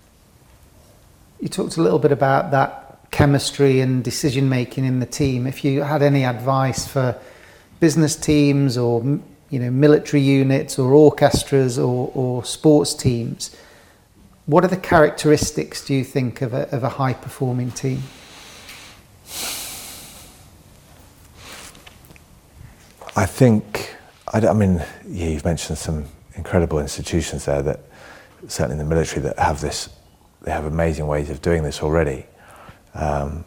[1.41, 5.47] You talked a little bit about that chemistry and decision making in the team.
[5.47, 7.17] If you had any advice for
[7.81, 9.03] business teams or
[9.51, 13.57] you know military units or orchestras or, or sports teams
[14.51, 18.03] What are the characteristics, do you think, of a, of a high performing team?
[23.15, 23.95] I think,
[24.33, 26.07] I, I mean, yeah, you've mentioned some
[26.41, 27.81] incredible institutions there that,
[28.49, 29.91] certainly in the military, that have this,
[30.41, 32.25] they have amazing ways of doing this already.
[32.95, 33.45] Um,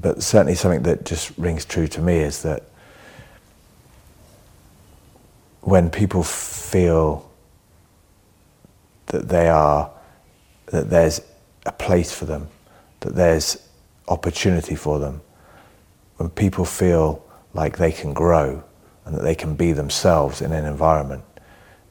[0.00, 2.62] but certainly something that just rings true to me is that
[5.62, 7.28] when people feel
[9.06, 9.90] that they are,
[10.66, 11.20] that there's
[11.66, 12.48] a place for them,
[13.00, 13.68] that there's
[14.06, 15.20] opportunity for them,
[16.18, 18.62] when people feel like they can grow
[19.10, 21.24] and that they can be themselves in an environment,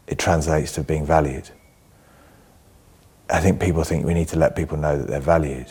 [0.07, 1.49] it translates to being valued.
[3.29, 5.67] I think people think we need to let people know that they're valued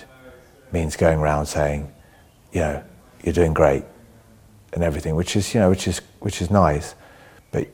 [0.72, 1.90] means going around saying,
[2.52, 2.84] you know,
[3.24, 3.84] you're doing great
[4.74, 6.94] and everything, which is, you know, which is, which is nice,
[7.50, 7.66] but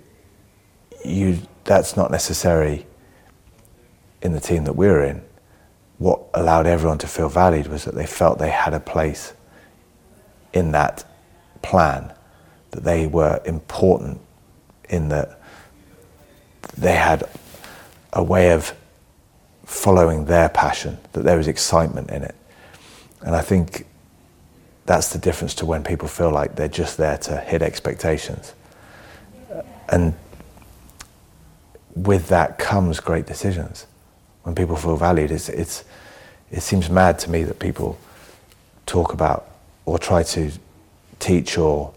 [1.05, 2.87] you, that's not necessary
[4.22, 5.20] in the team that we're in.
[5.99, 9.33] What allowed everyone to feel valued was that they felt they had a place
[10.53, 11.05] in that
[11.61, 12.13] plan,
[12.75, 14.20] that they were important
[14.89, 15.41] in that
[16.77, 17.22] they had
[18.12, 18.75] a way of
[19.64, 22.35] following their passion, that there was excitement in it.
[23.22, 23.87] And I think
[24.87, 28.55] that's the difference to when people feel like they're just there to hit expectations.
[29.89, 30.14] And
[31.95, 33.87] with that comes great decisions.
[34.43, 35.85] When people feel valued, it's, it's,
[36.51, 37.99] it seems mad to me that people
[38.85, 39.49] talk about
[39.87, 40.51] or try to
[41.20, 41.95] teach or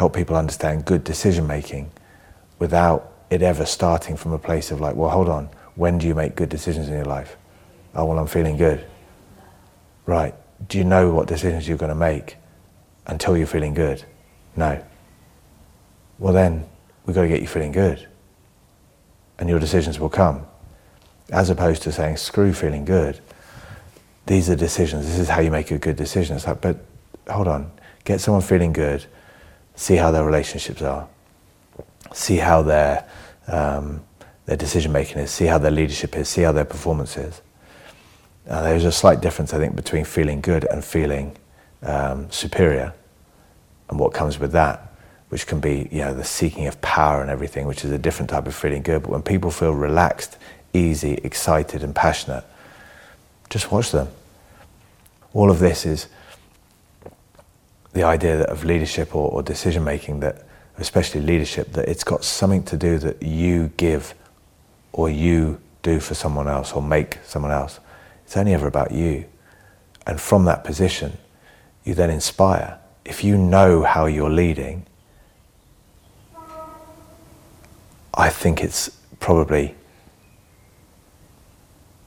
[0.00, 1.90] help people understand good decision making
[2.58, 6.14] without it ever starting from a place of like, well, hold on, when do you
[6.14, 7.36] make good decisions in your life?
[7.94, 8.82] Oh, well, I'm feeling good.
[10.06, 10.34] Right.
[10.70, 12.38] Do you know what decisions you're going to make
[13.06, 14.02] until you're feeling good?
[14.56, 14.82] No.
[16.18, 16.64] Well, then
[17.04, 18.08] we've got to get you feeling good.
[19.38, 20.46] And your decisions will come.
[21.28, 23.20] As opposed to saying, screw feeling good.
[24.24, 25.04] These are decisions.
[25.04, 26.36] This is how you make a good decision.
[26.36, 26.78] It's like, but
[27.28, 27.70] hold on
[28.04, 29.04] get someone feeling good,
[29.80, 31.08] see how their relationships are,
[32.12, 33.02] see how their,
[33.46, 34.02] um,
[34.44, 37.40] their decision making is, see how their leadership is, see how their performance is.
[38.46, 41.34] Uh, there's a slight difference, I think, between feeling good and feeling
[41.82, 42.92] um, superior,
[43.88, 44.94] and what comes with that,
[45.30, 48.28] which can be, you know, the seeking of power and everything, which is a different
[48.28, 49.00] type of feeling good.
[49.00, 50.36] But when people feel relaxed,
[50.74, 52.44] easy, excited, and passionate,
[53.48, 54.08] just watch them.
[55.32, 56.08] All of this is
[57.92, 60.46] the idea of leadership or, or decision making that,
[60.78, 64.14] especially leadership, that it's got something to do that you give
[64.92, 67.80] or you do for someone else or make someone else.
[68.24, 69.24] It's only ever about you.
[70.06, 71.18] And from that position,
[71.84, 72.78] you then inspire.
[73.04, 74.86] If you know how you're leading,
[78.14, 79.74] I think it's probably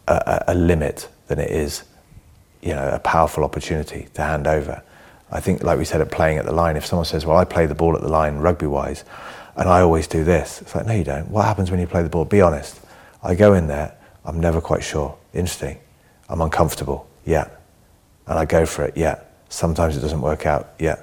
[0.07, 1.83] a, a, limit than it is,
[2.61, 4.83] you know, a powerful opportunity to hand over.
[5.33, 7.43] I think, like we said, at playing at the line, if someone says, Well, I
[7.43, 9.03] play the ball at the line rugby wise,
[9.55, 11.29] and I always do this, it's like, No, you don't.
[11.31, 12.23] What happens when you play the ball?
[12.23, 12.79] Be honest.
[13.23, 15.17] I go in there, I'm never quite sure.
[15.33, 15.79] Interesting.
[16.29, 17.07] I'm uncomfortable.
[17.25, 17.49] Yeah.
[18.27, 18.95] And I go for it.
[18.95, 19.21] Yeah.
[19.49, 20.75] Sometimes it doesn't work out.
[20.77, 21.01] Yeah.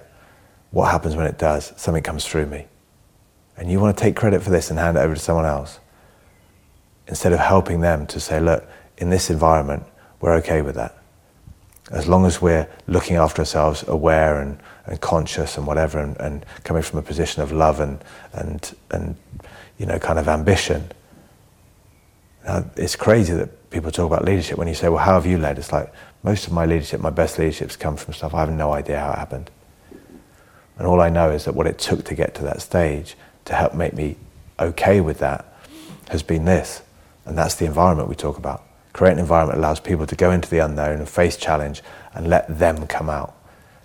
[0.70, 1.72] What happens when it does?
[1.76, 2.66] Something comes through me.
[3.57, 5.81] And you want to take credit for this and hand it over to someone else.
[7.09, 8.64] Instead of helping them to say, Look,
[8.97, 9.83] in this environment,
[10.20, 10.99] we're okay with that
[11.91, 16.47] as long as we're looking after ourselves, aware and, and conscious and whatever, and, and
[16.62, 19.16] coming from a position of love and, and, and
[19.76, 20.88] you know, kind of ambition.
[22.45, 25.36] Now, it's crazy that people talk about leadership when you say, well, how have you
[25.36, 25.59] led?
[25.59, 28.72] It's like, most of my leadership, my best leaderships come from stuff I have no
[28.72, 29.51] idea how it happened.
[30.78, 33.16] And all I know is that what it took to get to that stage
[33.47, 34.16] to help make me
[34.59, 35.47] okay with that
[36.09, 36.82] has been this.
[37.24, 38.64] And that's the environment we talk about
[39.01, 41.80] create an environment that allows people to go into the unknown and face challenge
[42.12, 43.34] and let them come out.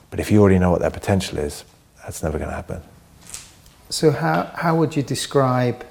[0.09, 1.63] But if you already know what their potential is,
[2.03, 2.81] that's never going to happen.
[3.89, 5.85] So, how, how would you describe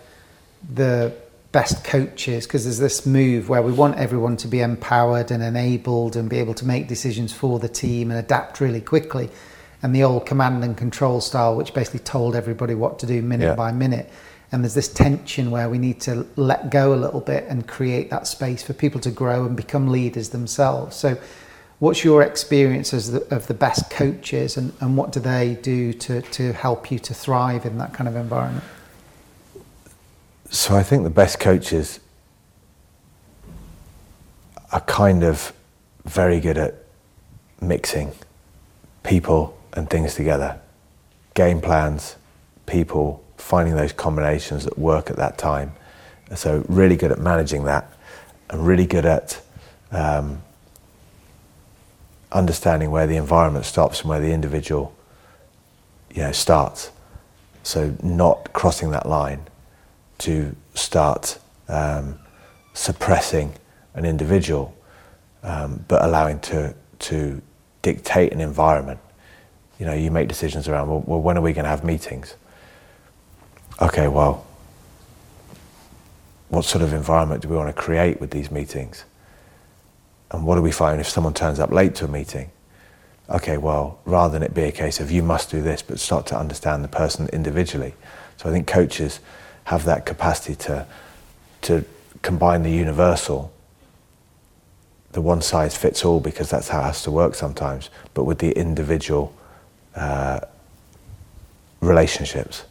[0.75, 1.15] the
[1.53, 2.47] best coaches?
[2.47, 6.37] Because there's this move where we want everyone to be empowered and enabled and be
[6.37, 9.31] able to make decisions for the team and adapt really quickly.
[9.83, 13.47] And the old command and control style, which basically told everybody what to do minute
[13.47, 13.55] yeah.
[13.55, 14.13] by minute
[14.55, 18.09] and there's this tension where we need to let go a little bit and create
[18.11, 20.95] that space for people to grow and become leaders themselves.
[20.95, 21.19] So,
[21.81, 25.93] what's your experience as the, of the best coaches, and, and what do they do
[25.95, 28.65] to, to help you to thrive in that kind of environment?
[30.51, 31.99] So, I think the best coaches
[34.71, 35.53] are kind of
[36.05, 36.77] very good at
[37.61, 38.13] mixing
[39.03, 40.61] people and things together,
[41.35, 42.15] game plans,
[42.67, 45.71] people, finding those combinations that work at that time.
[46.35, 47.93] So really good at managing that.
[48.51, 49.41] and really good at
[49.91, 50.43] um,
[52.33, 54.95] understanding where the environment stops and where the individual
[56.15, 56.91] you know, starts.
[57.63, 59.47] So not crossing that line
[60.19, 61.39] to start
[61.69, 62.19] um,
[62.73, 63.55] suppressing
[63.95, 64.75] an individual,
[65.43, 67.43] um, but allowing to to
[67.83, 69.01] dictate an environment.
[69.79, 70.89] You know, you make decisions around.
[70.89, 72.37] Well, well when are we going to have meetings?
[73.81, 74.47] Okay, well,
[76.49, 79.05] what sort of environment do we want to create with these meetings?
[80.31, 82.51] And what do we find if someone turns up late to a meeting?
[83.29, 86.27] Okay, well, rather than it be a case of you must do this, but start
[86.27, 87.95] to understand the person individually.
[88.37, 89.21] So I think coaches
[89.65, 90.87] have that capacity to
[91.63, 91.85] to
[92.21, 93.51] combine the universal,
[95.13, 98.39] the one size fits all, because that's how it has to work sometimes, but with
[98.39, 99.35] the individual
[99.97, 100.41] uh,
[101.81, 102.65] relationships,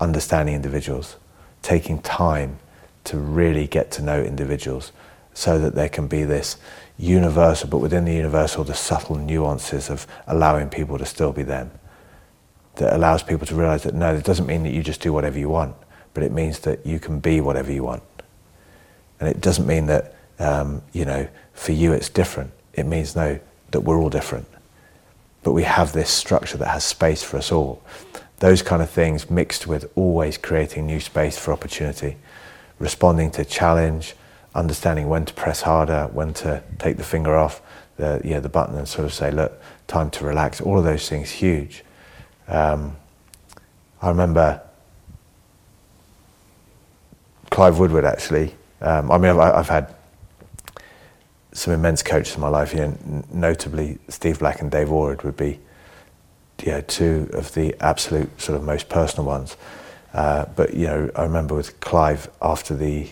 [0.00, 1.16] understanding individuals,
[1.62, 2.58] taking time
[3.04, 4.92] to really get to know individuals
[5.34, 6.56] so that there can be this
[6.98, 11.70] universal, but within the universal, the subtle nuances of allowing people to still be them.
[12.76, 15.38] That allows people to realize that no, it doesn't mean that you just do whatever
[15.38, 15.76] you want,
[16.14, 18.02] but it means that you can be whatever you want.
[19.20, 22.52] And it doesn't mean that, um, you know, for you it's different.
[22.74, 23.38] It means, no,
[23.70, 24.46] that we're all different.
[25.42, 27.82] But we have this structure that has space for us all.
[28.38, 32.16] Those kind of things mixed with always creating new space for opportunity,
[32.78, 34.14] responding to challenge,
[34.54, 37.62] understanding when to press harder, when to take the finger off
[37.96, 40.60] the, yeah, the button and sort of say, look, time to relax.
[40.60, 41.82] All of those things huge.
[42.48, 42.96] Um,
[44.02, 44.60] I remember
[47.50, 49.94] Clive Woodward actually um, I mean, I've, I've, had
[51.52, 52.74] some immense coaches in my life.
[52.74, 55.58] You know, notably Steve Black and Dave Alred would be,
[56.64, 59.56] know, two of the absolute sort of most personal ones.
[60.12, 63.08] Uh, but you know, I remember with Clive after the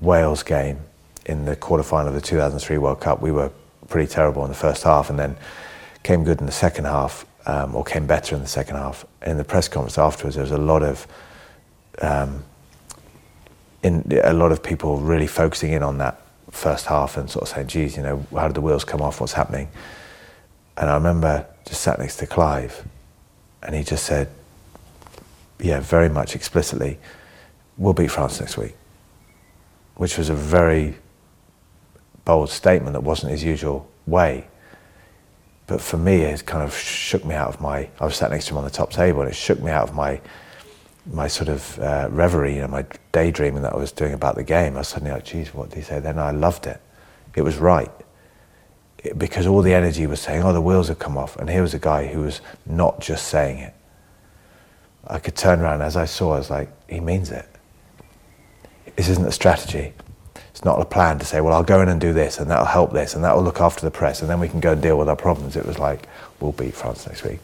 [0.00, 0.80] Wales game
[1.26, 3.50] in the quarterfinal of the 2003 World Cup, we were
[3.88, 5.36] pretty terrible in the first half, and then
[6.02, 9.04] came good in the second half, um, or came better in the second half.
[9.24, 11.06] In the press conference afterwards, there was a lot of
[12.00, 12.44] um,
[13.82, 17.48] in a lot of people really focusing in on that first half and sort of
[17.48, 19.20] saying, geez, you know, how did the wheels come off?
[19.20, 19.68] What's happening?
[20.76, 22.84] And I remember just sat next to Clive
[23.62, 24.28] and he just said,
[25.60, 26.98] yeah, very much explicitly,
[27.76, 28.74] we'll beat France next week,
[29.96, 30.96] which was a very
[32.24, 34.46] bold statement that wasn't his usual way.
[35.66, 38.46] But for me, it kind of shook me out of my, I was sat next
[38.46, 40.20] to him on the top table and it shook me out of my
[41.10, 44.44] my sort of uh, reverie, you know, my daydreaming that I was doing about the
[44.44, 46.00] game, I was suddenly like, geez, what did he say?
[46.00, 46.80] Then I loved it.
[47.34, 47.90] It was right.
[49.16, 51.36] Because all the energy was saying, oh, the wheels have come off.
[51.36, 53.74] And here was a guy who was not just saying it.
[55.06, 57.46] I could turn around as I saw, I was like, he means it.
[58.96, 59.92] This isn't a strategy.
[60.50, 62.66] It's not a plan to say, well, I'll go in and do this, and that'll
[62.66, 64.98] help this, and that'll look after the press, and then we can go and deal
[64.98, 65.54] with our problems.
[65.54, 66.08] It was like,
[66.40, 67.38] we'll beat France next week.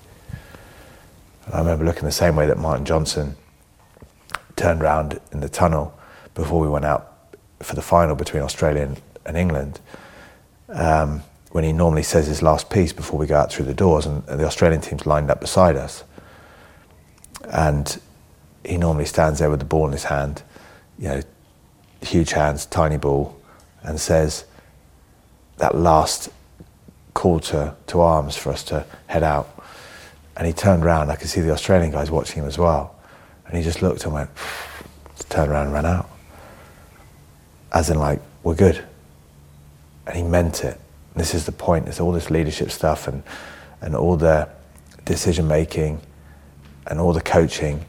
[1.47, 3.37] And I remember looking the same way that Martin Johnson
[4.57, 5.97] turned around in the tunnel
[6.35, 7.13] before we went out
[7.61, 8.95] for the final between Australia
[9.25, 9.81] and, England.
[10.69, 11.23] Um,
[11.55, 14.25] when he normally says his last piece before we go out through the doors, and,
[14.27, 16.03] the Australian team's lined up beside us.
[17.49, 17.97] And
[18.65, 20.43] he normally stands there with the ball in his hand,
[20.99, 21.23] you know,
[22.01, 23.41] huge hands, tiny ball,
[23.85, 24.47] and says
[25.59, 26.29] that last
[27.15, 29.65] call to, to arms for us to head out.
[30.37, 32.97] And he turned around, I could see the Australian guys watching him as well.
[33.47, 34.31] And he just looked and went,
[35.29, 36.11] turned around and ran out.
[37.71, 38.85] As in, like, we're good.
[40.09, 40.81] And he meant it.
[41.15, 41.89] This is the point.
[41.89, 43.23] It's all this leadership stuff and,
[43.81, 44.49] and all the
[45.05, 46.01] decision making
[46.87, 47.85] and all the coaching.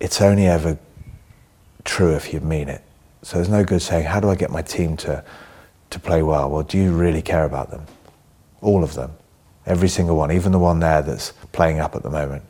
[0.00, 0.78] It's only ever
[1.84, 2.82] true if you mean it.
[3.22, 5.24] So there's no good saying, how do I get my team to,
[5.90, 6.50] to play well?
[6.50, 7.86] Well, do you really care about them?
[8.60, 9.12] All of them.
[9.66, 12.42] Every single one, even the one there that's playing up at the moment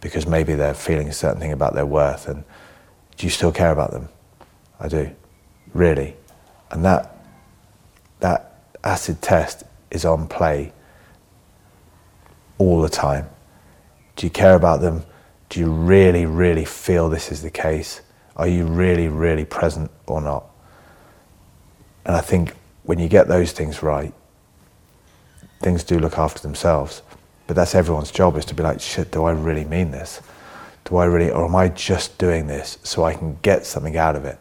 [0.00, 2.28] because maybe they're feeling a certain thing about their worth.
[2.28, 2.44] And
[3.16, 4.08] do you still care about them?
[4.80, 5.10] I do,
[5.72, 6.16] really.
[6.70, 7.13] And that
[8.24, 10.72] that acid test is on play
[12.56, 13.28] all the time.
[14.16, 15.04] Do you care about them?
[15.50, 18.00] Do you really, really feel this is the case?
[18.36, 20.46] Are you really, really present or not?
[22.06, 24.14] And I think when you get those things right,
[25.60, 27.02] things do look after themselves.
[27.46, 30.22] But that's everyone's job is to be like, shit, do I really mean this?
[30.86, 34.16] Do I really, or am I just doing this so I can get something out
[34.16, 34.38] of it?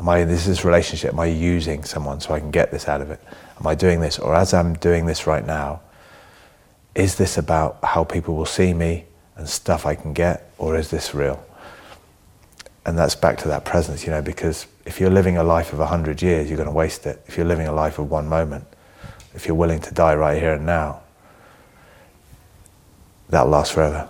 [0.00, 1.12] Am I in this, relationship?
[1.12, 3.20] Am I using someone so I can get this out of it?
[3.60, 4.18] Am I doing this?
[4.18, 5.80] Or as I'm doing this right now,
[6.94, 9.04] is this about how people will see me
[9.36, 10.50] and stuff I can get?
[10.58, 11.44] Or is this real?
[12.86, 15.78] and that's back to that presence, you know, because if you're living a life of
[15.78, 17.22] 100 years, you're going to waste it.
[17.26, 18.64] If you're living a life of one moment,
[19.34, 21.00] if you're willing to die right here and now,
[23.28, 24.08] that'll last forever.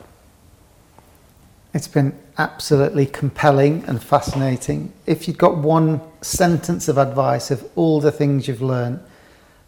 [1.74, 4.90] It's been absolutely compelling and fascinating.
[5.04, 8.98] If you'd got one sentence of advice of all the things you've learned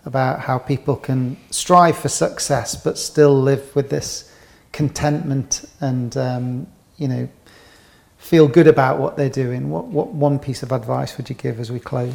[0.06, 4.34] about how people can strive for success but still live with this
[4.72, 6.66] contentment and um,
[6.96, 7.28] you know
[8.16, 11.60] feel good about what they're doing, what what one piece of advice would you give
[11.60, 12.14] as we close?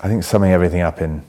[0.00, 1.24] I think summing everything up in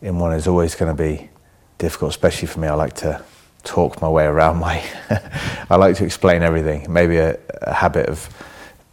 [0.00, 1.28] in one is always going to be
[1.76, 2.68] difficult, especially for me.
[2.68, 3.22] I like to
[3.66, 4.82] talk my way around my.
[5.70, 6.90] I like to explain everything.
[6.90, 8.28] Maybe a, a, habit of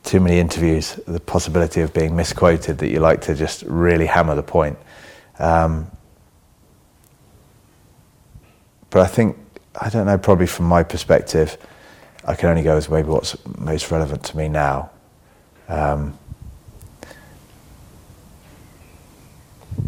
[0.04, 4.36] too many interviews, the possibility of being misquoted, that you like to just really hammer
[4.36, 4.78] the point.
[5.40, 5.90] Um,
[8.90, 9.38] but I think
[9.80, 10.18] I don't know.
[10.18, 11.58] Probably from my perspective,
[12.26, 14.92] I can only go as maybe what's most relevant to me now.
[15.68, 16.18] Um,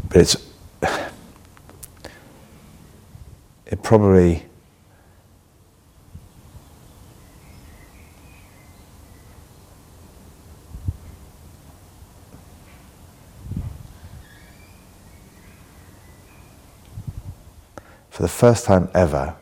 [0.09, 0.37] but it's
[3.65, 4.45] it probably
[18.15, 19.35] for the first time ever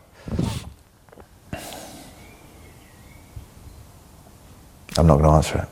[4.96, 5.68] I'm not going to answer it.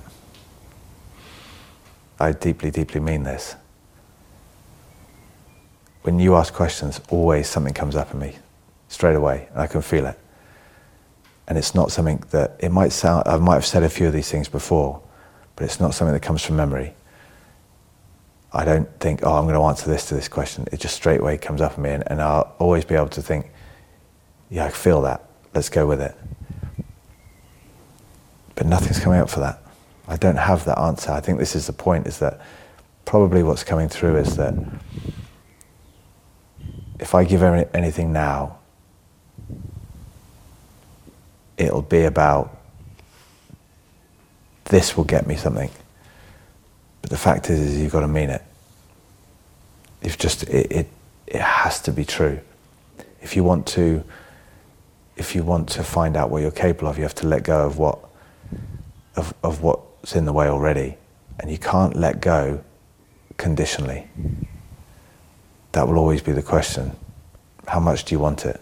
[2.21, 3.57] I deeply, deeply mean this
[6.03, 8.37] when you ask questions, always something comes up in me
[8.89, 10.19] straight away, and I can feel it.
[11.49, 13.27] And it's not something that it might sound.
[13.27, 15.01] I might have said a few of these things before,
[15.57, 16.95] but it's not something that comes from memory.
[18.55, 20.67] I don't think, oh, I'm going to answer this to this question.
[20.73, 23.23] It just straight away comes up in me, and, and I'll always be able to
[23.23, 23.51] think,
[24.51, 25.25] yeah, I feel that.
[25.55, 26.15] Let's go with it.
[28.55, 29.63] But nothing's coming up for that.
[30.07, 31.13] I don't have that answer.
[31.13, 32.41] I think this is the point: is that
[33.05, 34.55] probably what's coming through is that
[36.99, 38.59] if I give anything now,
[41.57, 42.59] it'll be about
[44.65, 45.71] this will get me something.
[47.03, 48.43] But the fact is, is you've got to mean it.
[50.01, 50.89] If just it, it,
[51.27, 52.41] it has to be true.
[53.21, 54.03] If you want to,
[55.17, 57.67] if you want to find out what you're capable of, you have to let go
[57.67, 57.99] of what,
[59.17, 60.97] of, of what's in the way already,
[61.39, 62.65] and you can't let go
[63.37, 64.09] conditionally
[65.73, 66.93] that will always be the question.
[67.67, 68.61] How much do you want it?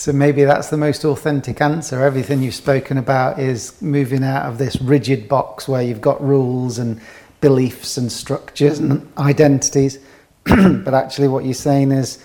[0.00, 2.02] So maybe that's the most authentic answer.
[2.02, 6.78] Everything you've spoken about is moving out of this rigid box where you've got rules
[6.78, 6.98] and
[7.42, 9.98] beliefs and structures and identities.
[10.44, 12.24] but actually, what you're saying is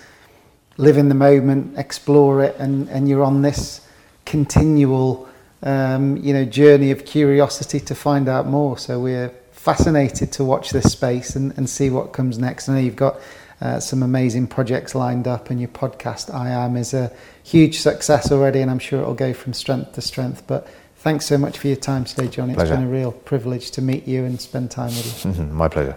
[0.78, 3.86] live in the moment, explore it, and, and you're on this
[4.24, 5.28] continual
[5.62, 8.78] um, you know, journey of curiosity to find out more.
[8.78, 12.70] So we're fascinated to watch this space and, and see what comes next.
[12.70, 13.20] I know you've got
[13.60, 17.12] uh, some amazing projects lined up, and your podcast, I Am, is a
[17.46, 20.42] huge success already, and I'm sure it'll go from strength to strength.
[20.46, 20.66] But
[20.96, 22.50] thanks so much for your time today, John.
[22.50, 22.74] It's pleasure.
[22.74, 25.44] been a real privilege to meet you and spend time with you.
[25.52, 25.96] My pleasure.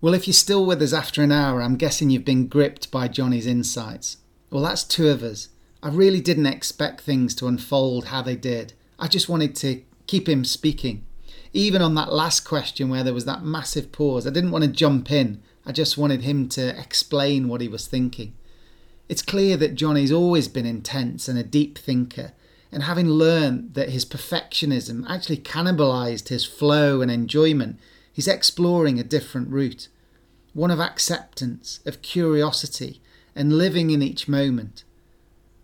[0.00, 3.06] Well, if you're still with us after an hour, I'm guessing you've been gripped by
[3.06, 4.16] Jonny's insights.
[4.50, 5.48] Well, that's two of us.
[5.80, 8.72] I really didn't expect things to unfold how they did.
[8.98, 11.06] I just wanted to keep him speaking.
[11.52, 14.70] Even on that last question where there was that massive pause, I didn't want to
[14.70, 15.40] jump in.
[15.64, 18.34] I just wanted him to explain what he was thinking.
[19.12, 22.32] It's clear that Jonny's always been intense and a deep thinker,
[22.72, 27.78] and having learned that his perfectionism actually cannibalized his flow and enjoyment,
[28.10, 29.88] he's exploring a different route.
[30.54, 33.02] One of acceptance, of curiosity,
[33.36, 34.82] and living in each moment.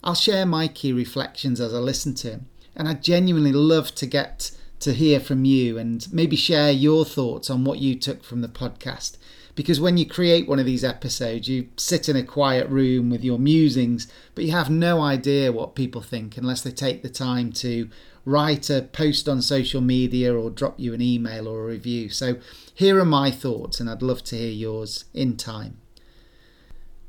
[0.05, 4.05] I'll share my key reflections as I listen to him, and I genuinely love to
[4.05, 4.51] get
[4.81, 8.49] to hear from you and maybe share your thoughts on what you took from the
[8.49, 9.17] podcast.
[9.59, 13.25] Because when you create one of these episodes, you sit in a quiet room with
[13.25, 14.07] your musings,
[14.37, 17.91] but you have no idea what people think unless they take the time to
[18.25, 22.09] write a post on social media or drop you an email or a review.
[22.09, 22.37] So
[22.73, 25.79] here are my thoughts, and I'd love to hear yours in time.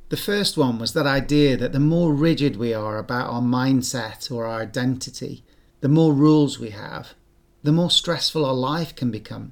[0.10, 4.32] The first one was that idea that the more rigid we are about our mindset
[4.32, 5.44] or our identity,
[5.82, 7.14] the more rules we have,
[7.62, 9.52] the more stressful our life can become.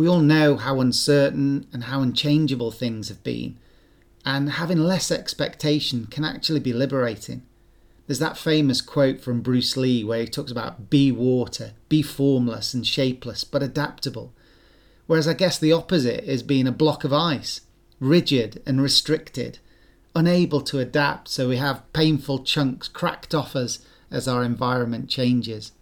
[0.00, 3.58] We all know how uncertain and how unchangeable things have been,
[4.24, 7.42] and having less expectation can actually be liberating.
[8.06, 12.72] There's that famous quote from Bruce Lee where he talks about be water, be formless
[12.72, 14.32] and shapeless, but adaptable.
[15.06, 17.60] Whereas I guess the opposite is being a block of ice,
[17.98, 19.58] rigid and restricted,
[20.16, 25.72] unable to adapt, so we have painful chunks cracked off us as our environment changes.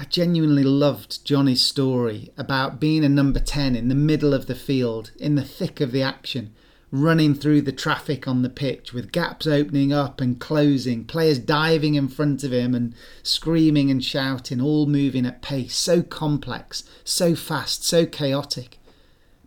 [0.00, 4.54] I genuinely loved Jonny's story about being a number 10 in the middle of the
[4.54, 6.54] field, in the thick of the action,
[6.90, 11.96] running through the traffic on the pitch with gaps opening up and closing, players diving
[11.96, 17.34] in front of him and screaming and shouting, all moving at pace, so complex, so
[17.34, 18.78] fast, so chaotic.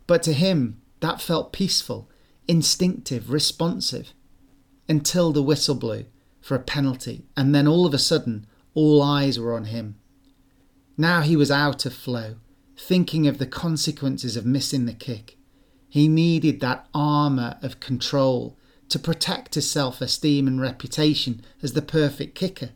[0.05, 2.11] But to him, that felt peaceful,
[2.47, 4.13] instinctive, responsive,
[4.87, 6.05] until the whistle blew
[6.41, 9.95] for a penalty, and then all of a sudden, all eyes were on him.
[10.97, 12.35] Now he was out of flow,
[12.77, 15.37] thinking of the consequences of missing the kick.
[15.89, 18.57] He needed that armour of control
[18.89, 22.69] to protect his self esteem and reputation as the perfect kicker.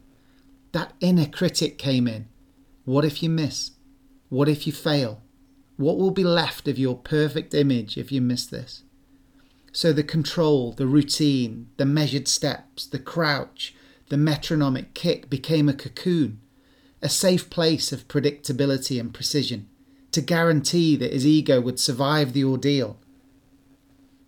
[0.71, 2.27] That inner critic came in.
[2.85, 3.71] What if you miss?
[4.29, 5.21] What if you fail?
[5.77, 8.83] What will be left of your perfect image if you miss this?
[9.71, 13.75] So the control, the routine, the measured steps, the crouch,
[14.09, 16.41] the metronomic kick became a cocoon
[17.01, 19.67] a safe place of predictability and precision,
[20.11, 22.97] to guarantee that his ego would survive the ordeal.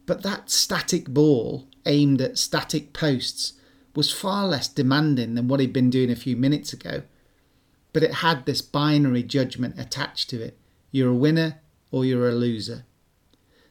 [0.06, 3.54] But that static ball, aimed at static posts,
[3.96, 7.04] was far less demanding than what he'd been doing a few minutes ago.
[7.92, 10.58] But it had this binary judgment attached to it
[10.92, 11.60] you're a winner
[11.92, 12.86] or you're a loser.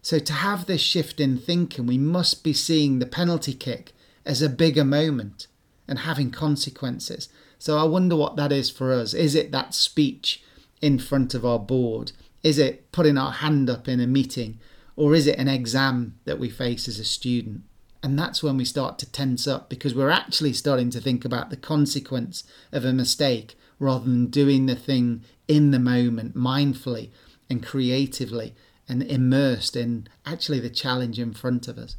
[0.03, 3.93] So, to have this shift in thinking, we must be seeing the penalty kick
[4.25, 5.49] as a bigger moment
[5.89, 7.29] and having consequences
[7.59, 9.15] so I wonder what that is for us.
[9.15, 10.43] Is it that speech
[10.81, 12.13] in front of our board?
[12.43, 14.61] Is it putting our hand up in a meeting?
[14.97, 17.63] Or is it an exam that we face as a student?
[18.03, 21.51] And that's when we start to tense up because we're actually starting to think about
[21.51, 27.11] the consequence of a mistake rather than doing the thing in the moment mindfully
[27.51, 28.55] and creatively
[28.89, 31.97] and immersed in actually the challenge in front of us.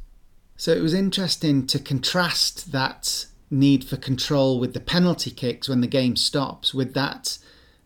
[0.56, 5.80] So it was interesting to contrast that need for control with the penalty kicks when
[5.80, 7.38] the game stops, with that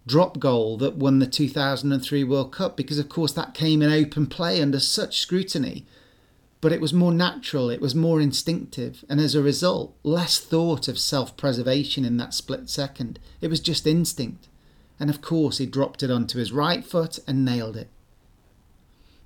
[0.06, 4.26] drop goal that won the 2003 World Cup, because of course that came in open
[4.26, 5.86] play under such scrutiny.
[6.60, 10.88] But it was more natural, it was more instinctive, and as a result, less thought
[10.88, 13.18] of self preservation in that split second.
[13.40, 14.48] It was just instinct.
[15.00, 17.90] And of course, he dropped it onto his right foot and nailed it.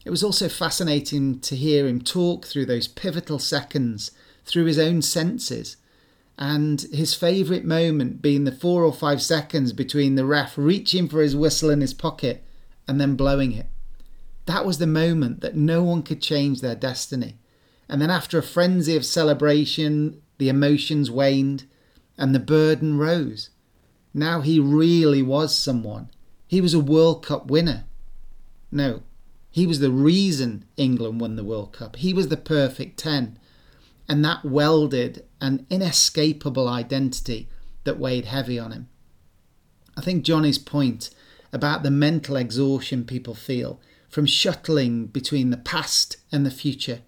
[0.04, 4.10] It was also fascinating to hear him talk through those pivotal seconds
[4.44, 5.76] through his own senses
[6.38, 11.20] and his favourite moment being the four or five seconds between the ref reaching for
[11.20, 12.44] his whistle in his pocket
[12.86, 13.66] and then blowing it.
[14.46, 17.38] That was the moment that no one could change their destiny.
[17.88, 21.64] And then, after a frenzy of celebration, the emotions waned
[22.16, 23.50] and the burden rose.
[24.14, 26.10] Now he really was someone.
[26.46, 27.84] He was a World Cup winner.
[28.70, 29.02] No,
[29.50, 31.96] he was the reason England won the World Cup.
[31.96, 33.38] He was the perfect 10
[34.08, 37.48] and that welded an inescapable identity
[37.84, 38.88] that weighed heavy on him.
[39.96, 41.10] I think Jonny's point
[41.52, 47.00] about the mental exhaustion people feel from shuttling between the past and the future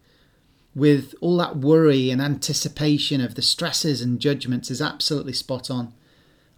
[0.74, 5.92] with all that worry and anticipation of the stresses and judgments is absolutely spot on.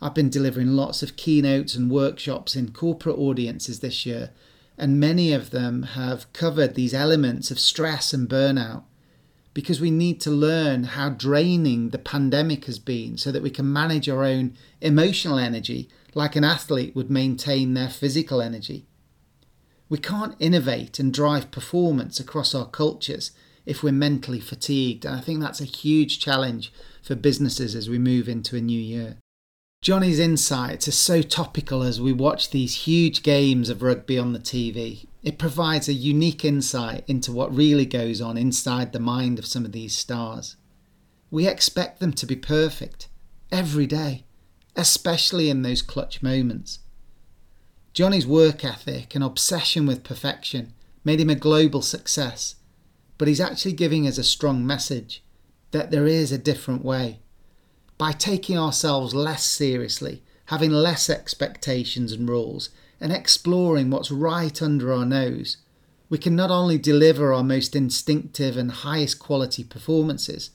[0.01, 4.31] I've been delivering lots of keynotes and workshops in corporate audiences this year,
[4.77, 8.83] and many of them have covered these elements of stress and burnout
[9.55, 13.71] because we need to learn how draining the pandemic has been so that we can
[13.71, 18.87] manage our own emotional energy like an athlete would maintain their physical energy.
[19.89, 23.33] We can't innovate and drive performance across our cultures
[23.67, 26.73] if we're mentally fatigued, and I think that's a huge challenge
[27.03, 29.19] for businesses as we move into a new year.
[29.83, 34.39] Jonny's insights are so topical as we watch these huge games of rugby on the
[34.39, 35.07] TV.
[35.25, 39.65] It provides a unique insight into what really goes on inside the mind of some
[39.65, 40.55] of these stars.
[41.33, 43.09] We expect them to be perfect
[43.51, 44.25] every day,
[44.77, 46.79] especially in those clutch moments.
[47.93, 52.55] Jonny's work ethic and obsession with perfection made him a global success,
[53.19, 55.25] but he's actually giving us a strong message
[55.73, 57.22] that there is a different way
[57.99, 62.71] by taking ourselves less seriously, having less expectations and rules,
[63.01, 65.59] and exploring what's right under our nose,
[66.09, 70.51] we can not only deliver our most instinctive and highest quality performances,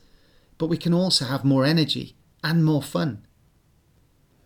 [0.57, 3.25] but we can also have more energy and more fun.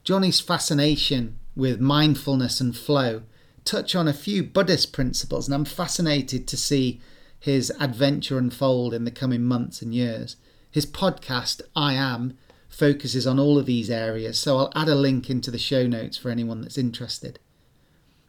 [0.03, 3.23] Jonny's fascination with mindfulness and flow
[3.65, 7.01] touch on a few Buddhist principles, and I'm fascinated to see
[7.39, 10.35] his adventure unfold in the coming months and years.
[10.69, 12.38] His podcast, I Am,
[12.72, 16.18] focuses on all of these areas, so I'll add a link into the show notes
[16.18, 17.38] for anyone that's interested.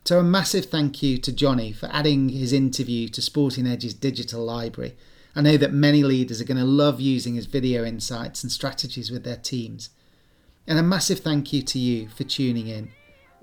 [0.05, 4.45] So, a massive thank you to Jonny for adding his interview to Sporting Edge's digital
[4.45, 4.97] library.
[5.35, 9.11] I know that many leaders are going to love using his video insights and strategies
[9.11, 9.91] with their teams.
[10.67, 12.91] And a massive thank you to you for tuning in.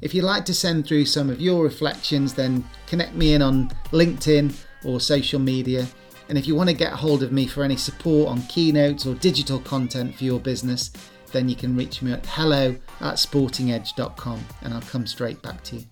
[0.02, 3.70] If you'd like to send through some of your reflections, then connect me in on
[3.92, 4.54] LinkedIn
[4.84, 5.88] or social media.
[6.30, 9.16] And if you want to get hold of me for any support on keynotes or
[9.16, 10.92] digital content for your business,
[11.32, 15.78] then you can reach me at hello at sportingedge.com and I'll come straight back to
[15.78, 15.86] you.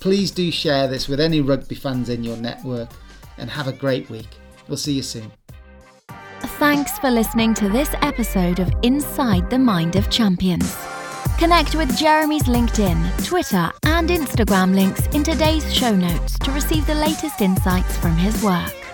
[0.00, 2.90] Please do share this with any rugby fans in your network
[3.38, 4.28] and have a great week.
[4.68, 5.30] We'll see you soon.
[6.58, 10.76] Thanks for listening to this episode of Inside the Mind of Champions.
[11.38, 16.94] Connect with Jeremy's LinkedIn, Twitter, and Instagram links in today's show notes to receive the
[16.94, 18.85] latest insights from his work.